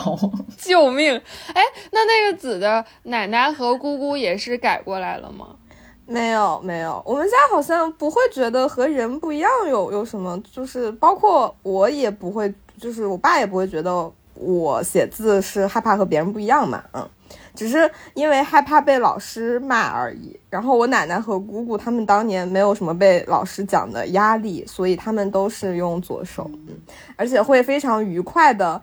[0.57, 1.15] 救命！
[1.53, 5.49] 哎，那那个子的奶奶和姑姑也是改过来了吗？
[6.11, 17.07] 没有没有，我们家好像不会觉得和人不一样有有什么，就是包括我也不会，就是我爸也不会觉得我写字是害怕和别人不一样嘛，嗯，
[17.55, 20.35] 只是因为害怕被老师骂而已。
[20.49, 26.75] 然后我奶奶和姑姑他们当年没有什么被老师讲的压力，所以他们都是用左手，嗯，
[27.17, 28.81] 而且会非常愉快的。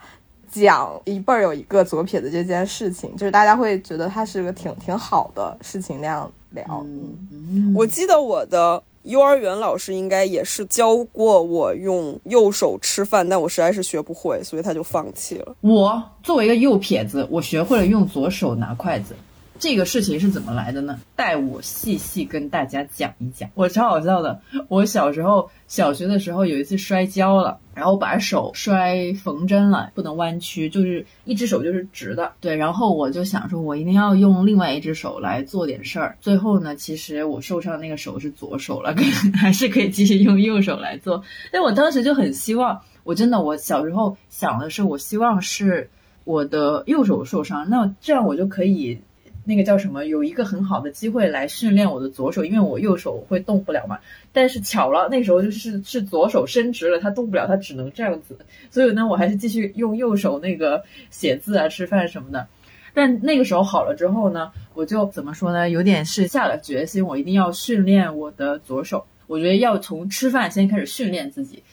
[0.47, 6.65] 讲一辈儿有一个左撇子这件事情，就是大家会觉得它是个挺挺好的事情那样聊。
[6.83, 15.55] 嗯我记得我的幼儿园老师应该也是教过我用右手吃饭，但我实在是学不会，所以他就放弃了。
[15.61, 19.13] 我作为一个右撇子，我学会了用左手拿筷子。
[19.57, 20.99] 这个事情是怎么来的呢？
[21.15, 23.49] 带我细细跟大家讲一讲。
[23.55, 32.33] 我超好笑的，我小时候小学的时候有一次摔跤了，然后把手摔缝针了，不能弯曲，就是一只手就是直的。
[32.41, 36.17] 对，然后我就想说，我一定要用另外一只手来做点事儿。
[36.19, 38.93] 最后呢，其实我受伤那个手是左手了，
[39.35, 41.23] 还是可以继续用右手来做。
[41.51, 45.89] 但我当时就很希望，我真的我小时候想的是，我希望是
[46.25, 48.99] 我的右手受伤，那这样我就可以
[49.45, 53.99] 那个叫什么，有一个很好的机会来训练我的左手，因为我右手会动不了嘛。
[54.33, 58.37] 但是巧了，那时候就是是左手伸直了，它动不了，它只能这样子。
[58.71, 62.47] 所以呢，我还是继续用右手那个写字啊、吃饭什么的。
[62.93, 65.69] 但那个时候好了之后呢，我就怎么说呢？
[65.69, 69.05] 有点是下了决心，我一定要训练我的左手。
[69.27, 71.63] 我觉得要从吃饭先开始训练自己。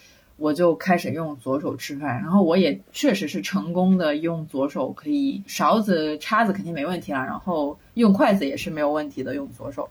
[0.42, 9.88] 我就开始用左手吃饭，然后我也确实是成功的用左手，可以勺子、叉子肯定没问题了，然后用筷子也是没有问题的，用左手。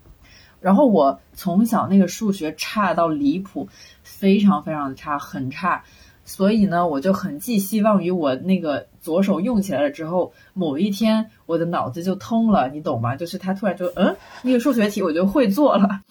[0.59, 3.69] 然后我从小那个数学差到离谱，
[4.03, 5.81] 非常非常的差，很差，
[6.25, 13.15] 所以呢，我就很寄希望于我那个左手用起来了之后，某一天我的脑子就通了，你懂吗？
[13.15, 16.01] 就是他突然就嗯，那个数学题我就会做了。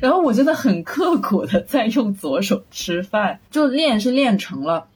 [0.00, 4.88] 然后我真的很刻苦的在用左手吃饭，就练是练成了，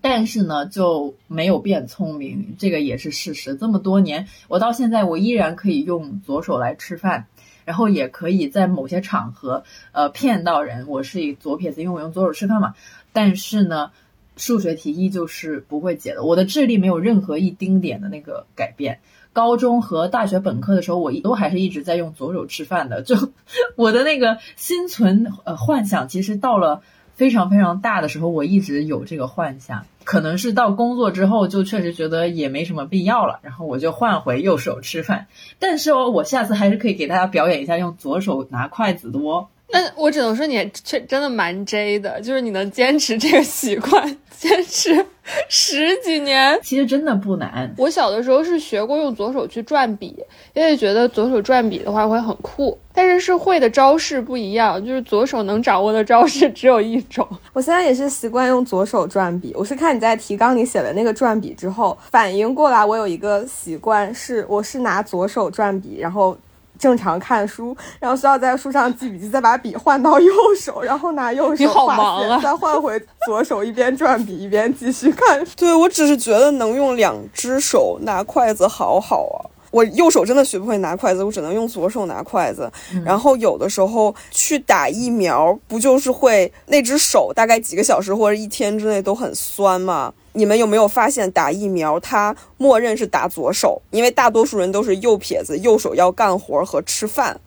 [0.00, 3.54] 但是呢就没有变聪明，这个也是事实。
[3.54, 7.26] 这么多年，我到现在我依然可以用左手来吃饭，
[7.64, 12.74] 然后也可以在某些场合，呃骗到人我是一左撇子，因为我用左手吃饭嘛。
[13.12, 13.92] 但是呢，
[14.36, 19.00] 数学题依旧是不会解的，我的智力没有任何一丁点的那个改变。
[19.32, 23.02] 高中和大学本科的时候，我都还是一直在用左手吃饭的。
[23.02, 23.16] 就
[23.76, 26.82] 我的那个心存呃幻想，其实到了
[27.14, 29.86] 非常非常大的时候，我一直有这个幻想。
[30.04, 35.28] 可能是到工作之后，就确实觉得也没什么必要了，然后我就换回右手吃饭。
[35.60, 39.46] 但是哦，我下次还是可以给大家表演一下用左手拿筷子的哦。
[39.70, 45.06] 那我只能说你确真的蛮 J 的，就是你能坚持这个习惯，坚持
[45.48, 47.72] 十几年，其实真的不难。
[47.78, 50.16] 我小的时候是学过用左手去转笔，
[50.52, 57.26] 因为觉得左手转笔的话会很酷，但是是会的招式不一样，就是左手能掌握的招式只有一种。
[57.52, 66.36] 我现在也是习惯用左手转笔，我是看你在提纲里写了那个转笔之后，反应过来我有一个习惯是，我是拿左手转笔，然后。
[66.82, 75.46] 正常看书，然后需要在书上记笔记，再把笔换到右手，然后拿右手画线，再换回左手，一边转笔一边继续看。
[75.56, 79.46] 对我只是觉得能用两只手拿筷子好好啊。
[79.70, 82.68] 我右手真的学不会拿筷子，我只能用左手拿筷子。
[83.04, 90.12] 然后有的时候去打疫苗，不就是会那只手大概几个小时或者一天之内都很酸吗？
[90.32, 97.40] 你们有没有发现打疫苗它默认是打左手，因为大多数人都是右撇子，右手要干活和吃饭。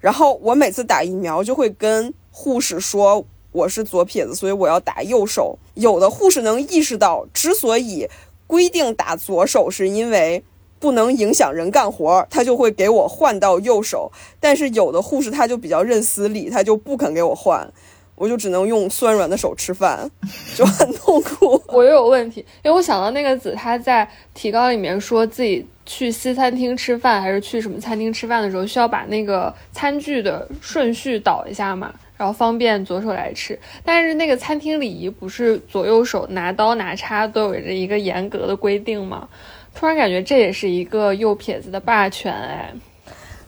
[0.00, 5.58] 然后我每次打疫苗就会跟护士说我是左撇子，所以我要打右手。
[5.74, 8.08] 有的护士能意识到，之所以
[8.46, 10.44] 规定打左手，是因为。
[10.78, 14.12] 不能影响人干活，他就会给我换到右手。
[14.38, 17.72] 但是有的护士他就比较认死理，他就不肯给我换，
[18.16, 20.10] 我就只能用酸软的手吃饭，
[20.56, 21.62] 就很痛苦。
[21.68, 33.58] 我又有问题，因为我想到那个子他在提纲里面说自己去西餐厅吃饭还是去什么餐厅吃饭的时候，需要把那个餐具的顺序倒一下嘛，然后方便左手 来吃。
[33.84, 39.28] 但是那个餐厅礼仪不是左右手拿刀拿叉都有着一个严格的规定吗？
[39.74, 42.72] 突然感觉这也是一个右撇子的霸权哎，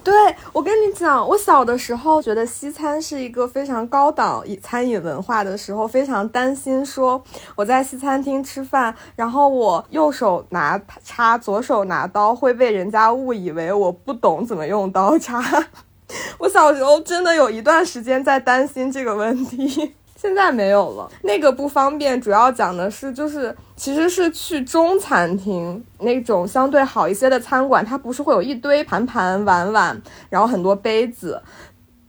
[0.09, 7.23] 对我跟你讲，我小的时候觉得西餐是一个非常高档餐饮文化的时候，非常担心说
[7.55, 15.45] 我在西餐厅吃饭，然后我右手拿叉，左手拿刀，会被人家误以为我不懂怎么用刀叉。
[16.41, 19.95] 我小时候真的有一段时间在担心这个问题。
[20.21, 22.21] 现在没有了，那个不方便。
[22.21, 31.41] 主要讲的是，就是其实是去中餐厅那种相对好一些的餐馆，它不是会有一堆盘盘碗碗，然后很多杯子。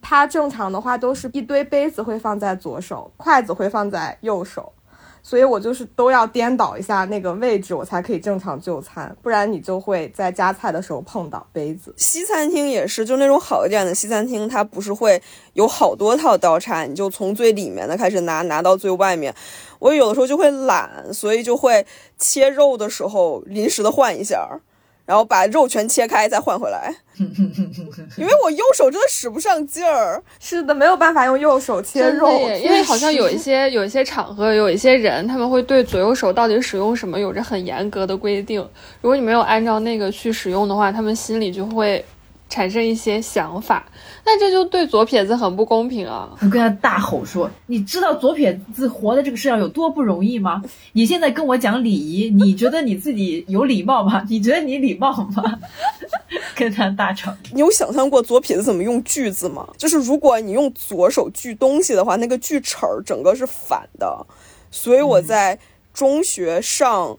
[0.01, 4.73] 它正常的话都是一堆杯子会放在左手，筷子会放在右手。
[5.29, 11.93] 所以我就是都要颠倒一下那个位置，我才可以正常就餐，不然你就会在夹菜的时候碰到杯子。
[11.97, 15.21] 西餐厅也是，就那种好一点的西餐厅，它不是会
[15.53, 19.31] 有好多套刀叉，你就从最里面的开始拿，拿到最外面。
[19.77, 21.85] 我有的时候就会懒，所以就会
[22.17, 24.59] 切肉的时候临时的换一下。
[25.09, 30.21] 然后把肉全切开，再换回来， 因为我右手真的使不上劲儿。
[30.39, 32.29] 是的，没有办法用右手切肉，
[32.61, 38.61] 因为好像有一些 有一些场合，有一些人他们会对左右手到底使用什么有着很严格的规定。
[39.01, 42.05] 如果你没有按照那个去使用的话，他们心里就会。
[42.49, 43.85] 产生一些想法，
[44.25, 46.35] 那这就对左撇子很不公平啊！
[46.41, 50.61] 我跟他大吼说：“你知道左撇子活在这个世上有多不容易吗？
[50.93, 54.25] 你现在跟我讲礼仪，你觉得你自己有礼貌吗？
[54.27, 55.59] 你觉得你礼貌吗？”
[56.55, 57.31] 跟他大吵。
[57.53, 59.69] 你有想象过左撇子怎么用锯子吗？
[59.77, 64.25] 就是如果你用左手锯东西的话，那个锯齿儿整个是反的。
[64.71, 65.59] 所以我在
[65.93, 67.17] 中学上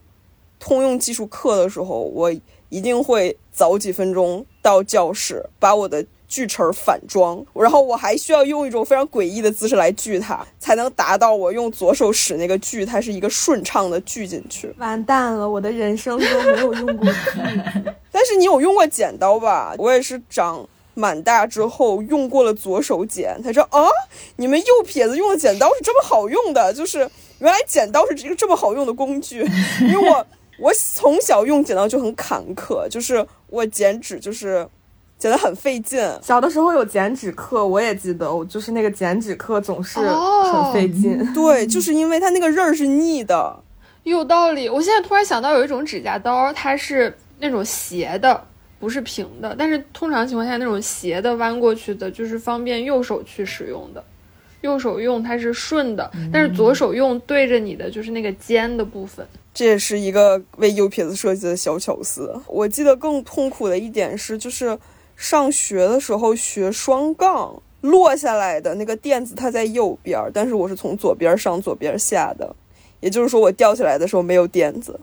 [0.59, 2.35] 通用技术课的时候，我。
[2.71, 14.73] 一定会早几分钟到教室，把我的锯齿反装，然后我还需要用一种非常诡异的姿势来锯它，才能达到我用左手使那个锯，它是一个顺畅的锯进去。
[14.79, 17.41] 完蛋了，我的人生中没有用过锯。
[18.13, 19.75] 但是你有用过剪刀吧？
[19.77, 20.65] 我也是长
[20.95, 23.89] 满大之后用过了左手剪，他说啊，
[24.37, 26.99] 你们右撇子用的剪刀是这么好用的，就是
[27.41, 29.45] 原来剪刀是一个这么好用的工具。
[29.81, 30.25] 因为我
[30.61, 34.69] 我从小用剪刀就很坎坷，就是我剪纸就是
[35.19, 35.99] 剪得很费劲。
[36.23, 41.19] 小的时候有剪纸课，我也记得，我就是那个剪纸课总是很费劲。
[41.33, 43.59] 对，就是因为它那个刃儿是逆的。
[44.03, 44.69] 有道理。
[44.69, 48.43] 我现在突然想到有一种指甲刀，它是那种斜的，
[48.79, 49.55] 不是平的。
[49.59, 54.03] 但是通常情况下，那种斜的弯过去的，就是方便右手去使用的。
[54.63, 59.27] 右手用它是顺的，但是左手用对着你的就是那个尖的部分。
[59.53, 62.33] 这也是一个为右撇子设计的小巧思。
[62.47, 64.79] 我记得更痛苦的一点是，就是
[65.17, 72.55] 上学的时候学双杠落下来的那个垫子，它在右边，但是我是从左边上左边下的，
[73.01, 74.99] 也就是说我掉下来的时候没有垫子，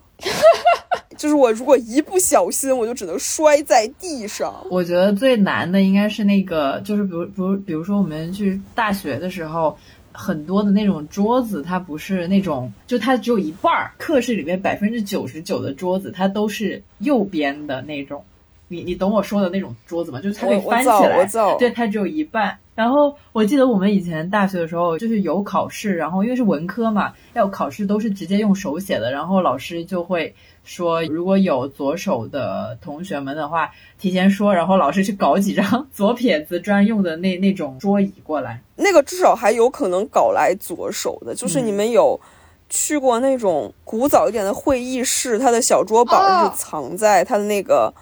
[1.18, 4.54] 就是我如果一不小心，我就只能摔在地上。
[4.70, 9.76] 我觉得最难的应该是那个，就是比如，比如，比如说我们去大学的时候，
[10.12, 13.90] 很多的那种桌子，它不是那种，就它只有一半儿。
[13.98, 18.24] 课室里面百分之九十九的桌子，它都是右边的那种。
[18.68, 20.20] 你你懂我说的那种桌子吗？
[20.20, 22.56] 就是它可以我我知道翻起来，对，它只有一半。
[22.78, 33.68] 然后我记得我们以前大学的时候，就是有考试，然后因为是文科嘛，要考试都是直接用手写的，然后老师就会说，如果有左手的同学们的话，
[33.98, 38.62] 提前说，然后老师去搞几张左撇子专用的那那种桌椅过来。
[38.76, 42.20] 那个至少还有可能搞来左手的，就是你们有
[42.68, 47.92] 去过那种古早一点的会议室，它的小桌板是藏在它的那个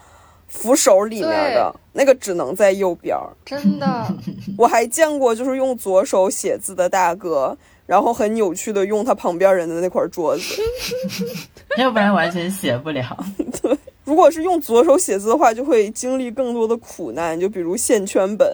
[0.47, 3.27] 扶手里面的，那个只能在右边儿。
[3.43, 4.15] 真的，
[4.55, 10.43] 我还见过就是用左手写字的大哥，然后很扭曲的用他旁边人的那块桌子。
[11.79, 13.03] 要不然完全写不了。
[13.61, 13.75] 对
[14.05, 18.47] 如果是用左手写字的话，就会经历更多的苦难，就比如线圈本，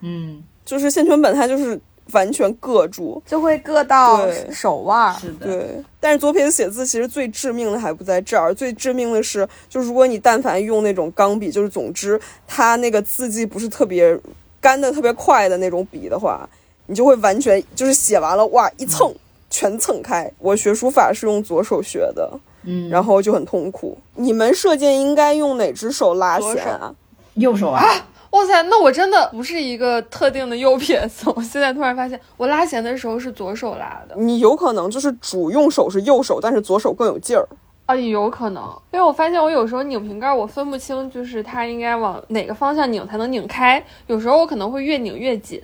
[0.00, 1.80] 嗯，就是线圈本它就是
[2.12, 3.22] 完全硌住。
[3.26, 5.18] 就会硌到手腕儿。
[5.18, 14.18] 是的，对，但是左撇子写字其实最致命的还不在这儿，最致命的是，就如果你但凡用那种钢笔，就是总之它那个字迹不是特别
[14.60, 16.48] 干的特别快的那种笔的话，
[16.86, 19.14] 你就会完全就是写完了哇一蹭
[19.48, 20.30] 全蹭开。
[20.38, 22.30] 我学书法是用左手学的，
[22.64, 23.96] 嗯，然后就很痛苦。
[24.14, 26.94] 你们射箭应该用哪只手拉弦啊？
[27.34, 27.82] 右手啊，
[28.30, 31.30] 哇塞，那我真的不是一个特定的右撇子。
[31.34, 37.46] 我现在突然发现，我拉弦的时候是左手拉的你有可能就是主用手是右手，但是左手更有劲儿。
[37.86, 38.62] 啊，有可能，
[38.92, 45.60] 因为我发现我有时候拧瓶盖，我分不清就是它应该往哪个方向拧才能拧开，有时候我可能会越拧越紧。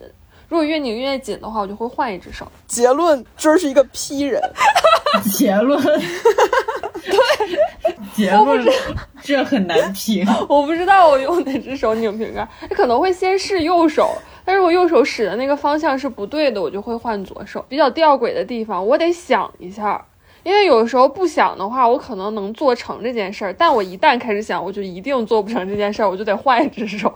[0.49, 2.47] 如果越拧越紧的话，我就会换一只手。
[2.67, 4.41] 结论，这是一个 P 人。
[5.33, 5.81] 结论，
[7.87, 8.65] 对，结论，
[9.23, 10.27] 这很难评。
[10.49, 14.11] 我不知道我用哪只手拧瓶盖，可能会先试右手，
[14.45, 17.65] 但是我右手使的那个方向是不对的，我就会换左手。
[17.69, 20.05] 比较吊诡的地方，我得想一下，
[20.43, 27.13] 因为有时候不想的话，我可能能做成这件事儿，但我一旦开始想，我就一定做不成这件事儿，我就得换一只手。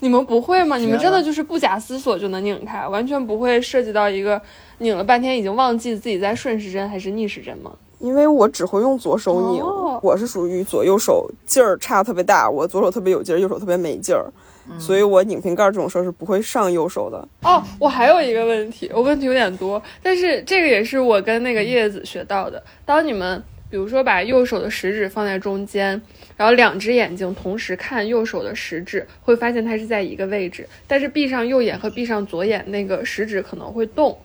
[0.00, 0.76] 你们不会吗？
[0.76, 4.40] 你们真的就是不假思索就能拧开，完全不会涉及到一个
[4.78, 7.72] 拧了半天已经忘记自己在顺时针还是逆时针吗？
[7.98, 14.30] 因为我只会用左手拧，哦我是属于左右手劲儿差特别大，我左手特别有劲儿，右手特别没劲儿，
[14.78, 17.28] 所以我拧瓶盖这种事儿是不会上右手的。
[17.42, 22.62] 哦，我还有一个问题，我问题有点多，但是这个也是我跟那个叶子学到的。
[22.84, 26.00] 当你们比如说把右手的食指放在中间，
[26.36, 34.16] 然后两只眼睛同时看右手的食指，会发现它是在一个位置，但是闭上右眼和闭上左眼，那个食指可能会动。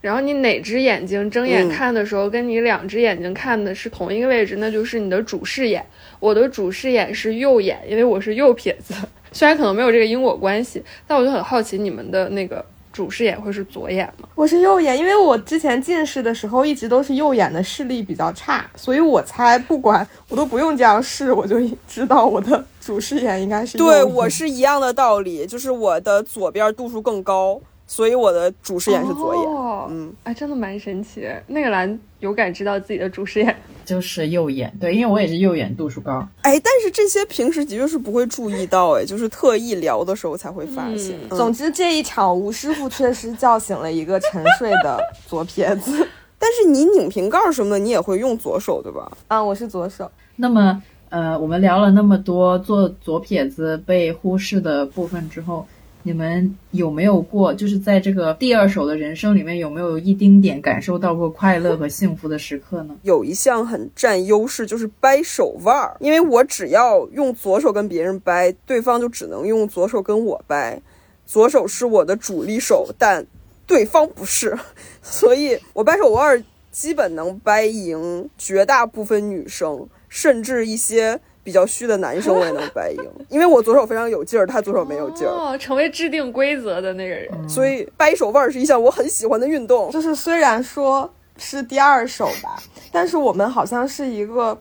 [0.00, 5.84] 然后你哪只眼睛睁眼嗯看的时候，跟你两只眼睛看的是同一个位置，那就是你的主视眼。
[6.20, 8.94] 我的主视眼是右眼，因为我是右撇子，
[9.32, 14.28] 虽然可能没有这个因果关系，但我就很好奇你们的那个主视眼会是左眼吗？
[14.34, 29.44] 我是右眼，因为我之前近视的时候一直都是右眼的视力比较差，所以我猜不管我都不用这样试，我就知道我的主视眼应该是右对我是一样的道理，就是我的左边度数更高，所以我的主视眼是左眼。
[29.44, 31.26] 哦、嗯，哎，真的蛮神奇。
[31.46, 36.24] 那个蓝有感知到自己的主视眼，就是右眼，对，因为我也是右眼度数高。
[36.42, 41.16] 哎，但是这些平时的确是不会注意到，哎， 就是特意聊的时候才会发现。
[41.16, 46.06] 嗯嗯总之，这一场吴师傅确实叫醒了一个沉睡的左撇子。
[46.38, 49.10] 但是你拧瓶盖什么的，你也会用左手对吧？
[49.26, 50.08] 啊，我是左手。
[50.36, 55.66] 那么呃，我们聊了那么多做左撇子被忽视的部分之后，
[56.02, 62.96] 你们有没有过，就是在这个第二手的人生里面，有没有一丁点感受到过快乐和幸福的时刻呢？
[63.02, 65.96] 有一项很占优势，就是掰手腕儿。
[66.00, 70.80] 因为我只要用左手跟别人掰，对方就只能用左手跟我掰。
[71.26, 73.26] 左手是我的主力手，但
[73.66, 74.56] 对方不是，
[75.02, 85.30] 所以我掰手腕儿基本能掰赢绝大部分女生，甚至一些比较虚的男生我也能掰赢，因为我左手非常有劲儿，他左手没有劲儿。
[85.30, 87.48] 哦，成为制定规则的那个人。
[87.48, 89.90] 所以掰手腕儿是一项我很喜欢的运动。
[89.90, 94.60] 就是虽然说是第二手吧，但是我们好像是一个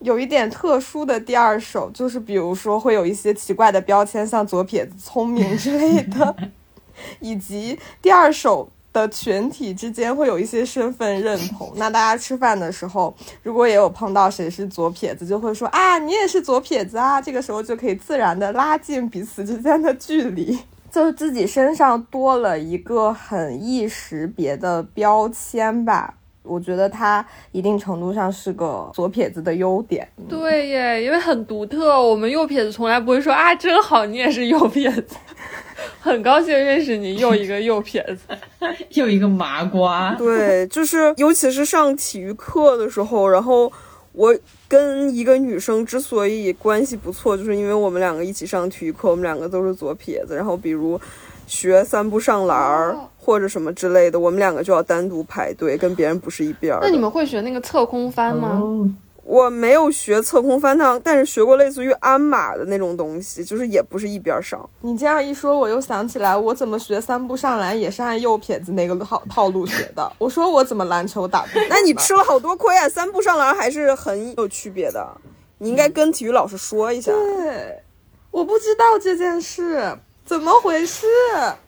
[0.00, 6.34] 有一点特殊的第二手，就是比如说会有一些奇怪的标签，像左撇子、聪明之类的，
[7.20, 8.68] 以及第二手。
[8.94, 20.56] 的群体之间会有一些身份认同，那大家吃饭的时候，如果也有碰到谁是左撇子，就会说啊，你也是左撇子啊，这个时候就可以自然的拉近彼此之间的距离，
[20.92, 26.14] 就自己身上多了一个很易识别的标签吧。
[26.44, 30.06] 我觉得它一定程度上是个左撇子的优点。
[30.28, 35.16] 对耶，因为很独特，我们右撇子从来不会说啊，真好，你也是右撇子。
[36.00, 38.36] 很高兴认识你，又一个右撇子，
[38.94, 40.14] 又一个麻瓜。
[40.14, 43.70] 对，就是尤其是上体育课的时候，然后
[44.12, 44.34] 我
[44.68, 50.36] 跟一个女生之所以关系不错，就是因为我们两个一起上体育课，我们两个都是左撇子。
[50.36, 51.00] 然后比如
[51.46, 56.80] 学三步上篮儿或者什么之类的，我们两个就要单独排队，跟别人不是一边儿。
[56.82, 58.60] 那你们会学那个侧空翻吗？
[58.60, 58.88] 哦
[59.26, 64.68] 我没有学侧空翻趟，但是学过类似于鞍马的那种东西，就是也不是一边上。
[64.82, 70.12] 你这样一说，我又想起来，我怎么学三步上篮也是按右撇子那个套套路学的。
[70.20, 72.86] 我说我怎么篮球打不那你吃了好多亏啊！
[72.86, 75.08] 三步上篮还是很有区别的，
[75.56, 77.10] 你应该跟体育老师说一下。
[77.10, 77.82] 对，
[78.30, 81.06] 我不知道这件事怎么回事。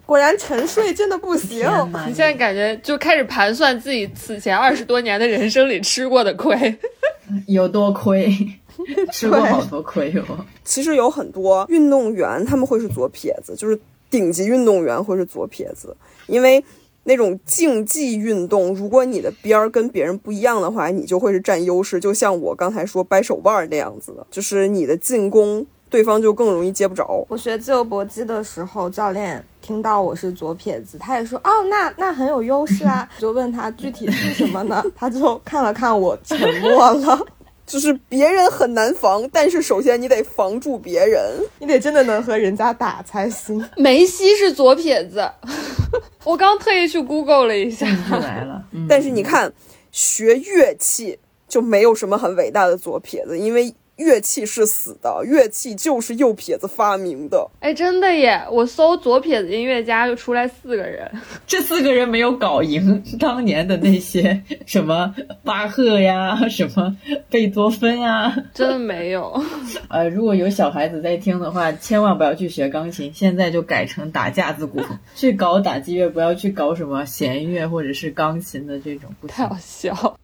[0.04, 1.68] 果然沉睡真的不行。
[2.06, 6.54] 你现在感觉就开始盘算自己此前二十多年的人生里吃过的亏。
[7.48, 8.32] 有多亏，
[9.12, 10.44] 吃过好多亏哦。
[10.64, 13.78] 其实有很多运动员他们会是左撇子，就是
[14.08, 15.96] 顶级运动员会是左撇子，
[16.28, 16.64] 因为
[17.02, 21.98] 那种竞技运动，如果你的边儿跟别人不一样的话，你就会是占优势。
[21.98, 27.24] 就像我刚才说掰手腕儿那样子的，就是你的进攻，对方就更容易接不着。
[27.28, 33.08] 我学自由搏击的时候，教练听到我是左撇子，他也说哦，那那很有优势啊。
[33.18, 34.84] 就问他具体是什么呢？
[34.96, 37.18] 他就看了看我，沉默了。
[37.66, 41.20] 就是别人很难防，但是首先你得防住别人。
[41.58, 43.60] 你得真的能和人家打才行。
[43.76, 45.28] 梅西是左撇子，
[46.22, 47.84] 我刚特意去 Google 了一下。
[48.08, 49.52] 出来了，嗯但是你看，
[49.90, 51.18] 学乐器
[51.48, 57.48] 就没有什么很伟大的左撇子，因为乐器是死的，乐器就是右撇子发明的。
[57.60, 58.42] 哎，真的耶！
[58.50, 61.10] 我搜左撇子音乐家就出来四个人，
[61.46, 66.96] 这四个人没有搞赢 当年的那些 什么巴赫呀、什么
[67.30, 68.36] 贝多芬啊。
[68.52, 69.42] 真的没有。
[69.88, 74.82] 呃，如果有小孩子在听的话，千万不要去学钢琴，现在就改成打架子鼓，
[75.14, 80.18] 去搞打击乐，不要去搞什么弦乐或者是钢琴的这种，不太好笑。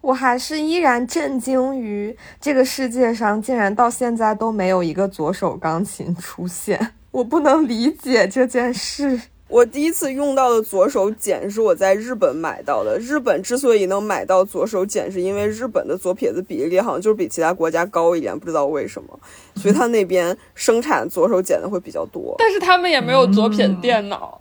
[0.00, 9.20] 我还是依然震惊于这个世界上竟然到现在都没有一个左手钢琴出现，我不能理解这件事。
[9.48, 12.96] 我第一次用到的左手茧是我在日本买到的。
[13.00, 19.18] 日本之所以能买到左手茧，是因为日本的左撇子比例好像就是比其他国家高一点，不知道为什么，
[19.56, 22.36] 所以他那边生产左手茧的会比较多。
[22.38, 24.40] 但是他们也没有左撇子电脑。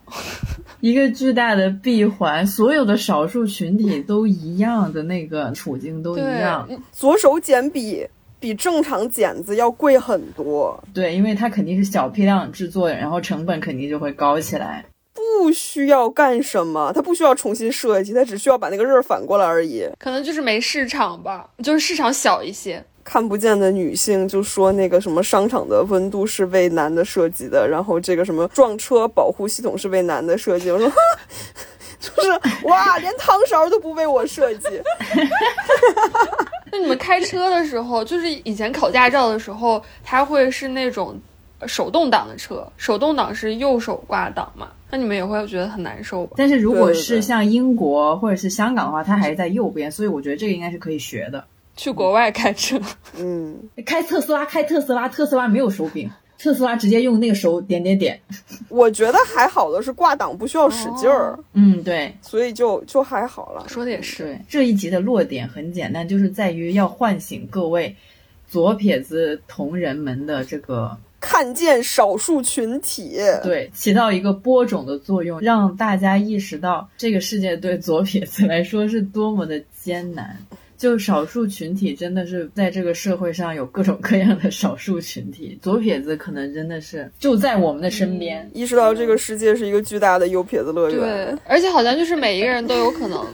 [0.82, 6.66] 一个巨大的闭环，所有的少数群体都一样的那个处境都一样。
[6.68, 8.08] 对，左手剪比
[8.40, 14.86] 比正常剪子要贵很多，对，因为它肯定是小批量制作的，然后成本肯定就会高起来。
[15.14, 19.86] 不需要干什么，它不需要重新设计，它只需要把那个刃反过来而已。
[19.98, 22.84] 可能就是没市场吧，就是市场小一些。
[23.12, 30.70] 看不见的女性就说那个什么商场的温度是为男的设计的，然后这个什么撞车保护系统是为男的设计。
[30.72, 30.88] 我说，
[32.00, 32.30] 就是
[32.68, 34.68] 哇，连汤勺都不为我设计。
[36.72, 41.20] 那你们开车的时候，就是以前考驾照的时候，它会是那种
[41.66, 44.68] 手动挡的车，手动挡是右手挂挡嘛？
[44.92, 46.34] 那你们也会觉得很难受吧？
[46.38, 51.44] 但是如果是像英国或者是香港的话，它还是在右边，所以我觉得这个应该是可以学的。
[51.80, 52.78] 去国外开车，
[53.18, 58.20] 嗯，开特斯拉，开特斯拉，特斯拉没有手柄，特斯拉直接用那个手点点点。
[58.68, 63.64] 我觉得还好的是挂档不需要使劲儿，哦嗯，对所以就就还好了。
[63.70, 64.38] 说的也是。
[64.50, 67.96] 这一集的落点很简单，就是在于要唤醒各位
[68.46, 80.38] 左撇子同人们的这个看见少数群体，对，起到一个播种的作用，让大家意识到这个世界对左撇子来说是多么的艰难。
[80.80, 88.50] 就少数群体真的是在这个社会上有各种各样的少数群体，左撇子可能真的是就在我们的身边。
[88.54, 90.98] 意识到这个世界是一个巨大的右撇子乐园。
[90.98, 93.28] 对，而且好像就是每一个人都有可能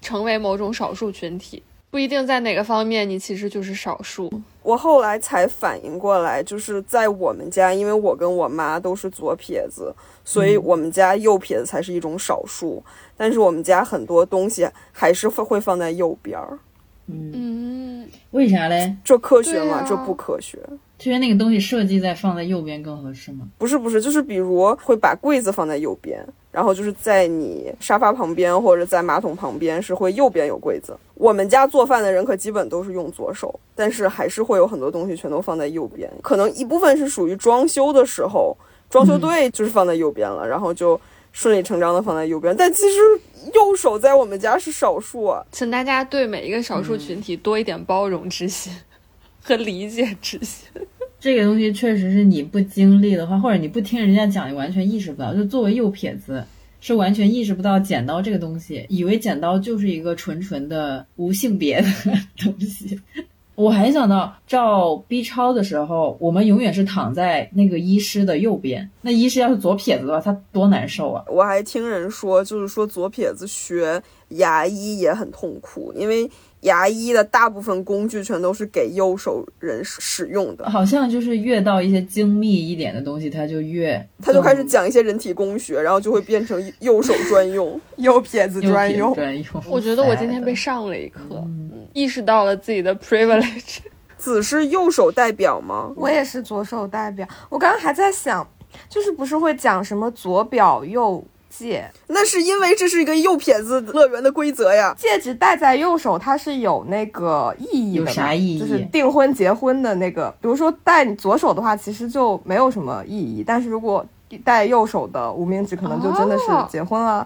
[0.00, 4.32] 成为某种少数群体，不一定在哪个方面你其实就是少数。
[4.62, 12.82] 我后来才反应过来，就是在我们家，因为我跟我妈都是左撇子，所以我们家右撇子才是一种少数。
[13.14, 16.58] 但是我们家很多东西还是会会放在右边儿。
[17.08, 18.94] 嗯，为啥嘞？
[19.02, 19.78] 这科学吗？
[19.78, 20.58] 啊这不科学。
[20.98, 23.46] 就觉得那个东西设计在放在右边更合适吗？
[23.56, 30.96] 不是不是，就是比如会把柜子放在右边，然后就是在你沙发旁边或者在马桶旁边是会右边有柜子。
[31.14, 36.10] 我们家做饭的人可基本都是用左手，但是还是会有很多东西全都放在右边。
[36.20, 38.56] 可能一部分是属于装修的时候，
[38.90, 41.00] 装修队就是放在右边了，然后就
[41.40, 42.52] 顺理成章的放在右边。
[42.58, 42.96] 但其实
[43.54, 45.40] 右手在我们家是少数啊。
[45.52, 48.72] 请大家对每一个少数群体多一点包容之心
[49.40, 50.68] 和理解之心。
[51.20, 55.32] 这个东西确实是你不经历的话，或者你不听人家讲，你完全意识不到。
[55.32, 56.44] 就作为右撇子，
[56.80, 61.86] 是完全意识不到剪刀这个东西，以为剪刀就是一个纯纯的无性别的
[62.36, 63.00] 东西。
[63.58, 68.88] 我还想到照 B 超的时候，我们永远是躺在那个医师的右边。
[69.02, 71.24] 那医师要是左撇子的话，他多难受啊！
[71.26, 76.30] 我还听人说，就是说左撇子学牙医也很痛苦，因为
[76.60, 80.70] 牙医的大部分工具全都是给右手人使使用的。
[80.70, 87.80] 好像就是越到一些精密一点的东西，他就越他就开始讲一些人体工学，然后就会变成右手专用。
[87.96, 89.12] 右撇子专用。
[89.16, 89.44] 专用。
[89.68, 93.78] 我觉得我今天被上了一课，嗯意识到了自己的 privilege。
[94.18, 95.92] 子是右手代表吗？
[95.94, 97.24] 我也是左手代表。
[97.48, 98.44] 我刚刚还在想，
[98.88, 104.92] 就是不是会讲什么左表右戒，那是因为这是一个右撇子乐园的规则呀。
[104.98, 110.28] 戒指戴在右手，它是有那个意义的有，啥意义就是订婚结婚的那个。
[110.40, 114.04] 比如说戴你左手的话，其实就没有什么意义，但是如果
[114.44, 117.24] 戴右手的无名指，可能就真的是哦结婚了。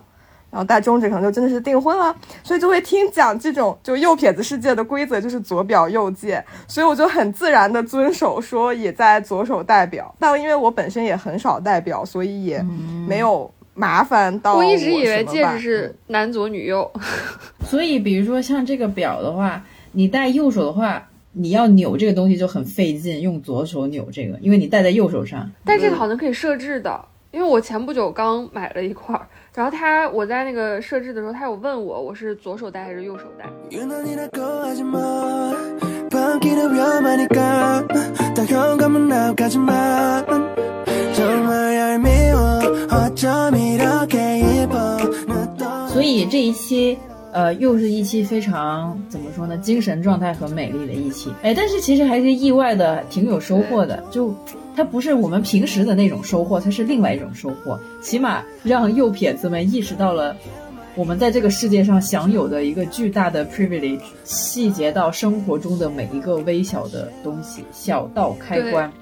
[0.52, 10.14] 然后戴中指可能就真的是订婚了，所以就会听讲这种就右撇子世界的规则就是左表右戒，所以我就很自然的遵守，说也在左手戴表。
[10.18, 12.62] 但因为我本身也很少戴表，所以也
[13.08, 16.92] 没有麻烦到我一直以为戒指是男左女右，
[17.64, 25.50] 所以，比如说像这个表的话，你戴右手的话，你要扭这个东西就很费劲，用左手扭这个，因为你戴在右手上。
[25.64, 33.44] 但这个好像可以设置的，因为我前不久刚买了一块儿，然后他我在那个设置的时候他有问我我是左手戴还是右手戴
[45.88, 46.98] 所以这一期
[47.32, 51.32] 呃，又是一期非常怎么说呢，精神状态很美丽的一期。
[51.42, 54.04] 哎，但是其实还是意外的，挺有收获的。
[54.10, 54.34] 就
[54.76, 57.80] 它不是我们平时的那种收获，它是另外一种收获。
[58.02, 60.36] 起码让右撇子们意识到了。
[60.94, 68.92] 我们在这个世界上享有的一个巨大的 privilege，细节到生活中的每一个微小的东西，小到开关，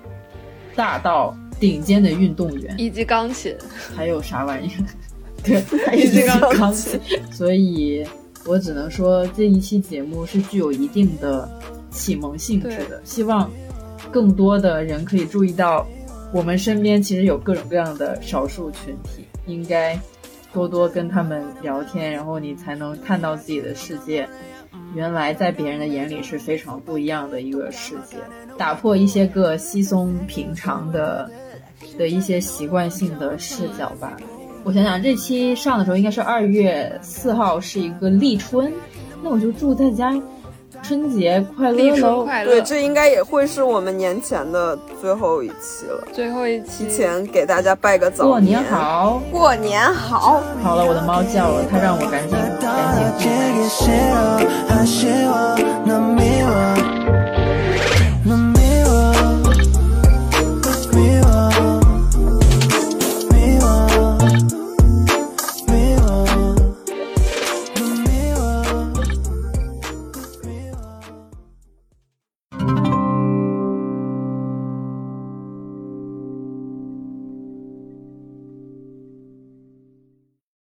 [0.76, 3.52] 大到顶尖的运动员，以及钢琴，
[3.96, 4.86] 还有啥玩意儿？
[5.42, 7.00] 对，还有这个钢琴。
[7.32, 8.06] 所以
[8.46, 11.48] 我只能说，这一期节目是具有一定的
[11.90, 13.00] 启蒙性质的。
[13.04, 13.50] 希望
[14.10, 15.86] 更多的人可以注意到，
[16.32, 19.98] 我们身边其实有各种各样的少数群体，应该
[20.52, 24.28] 多多跟他们聊天，然后你才能看到自己的世界。
[24.94, 28.16] 原来在别人的眼里是非常不一样的一个世界，
[28.56, 31.30] 打破一些个稀松平常的
[31.96, 34.16] 的一些习惯性的视角吧。
[34.62, 38.72] 我想想，这期上的时候应该是二月四号，是一个立春，
[39.22, 40.12] 那我就祝大家
[40.82, 42.24] 春节快立春乐喽！
[42.24, 42.52] 快乐。
[42.52, 46.06] 对，这应该也会是我们年前的最后一期了。
[46.12, 49.22] 最后一期提前给大家拜个早过年好！
[49.32, 50.42] 过年好。
[50.62, 53.00] 好了，我的猫叫了，它让我赶紧赶紧。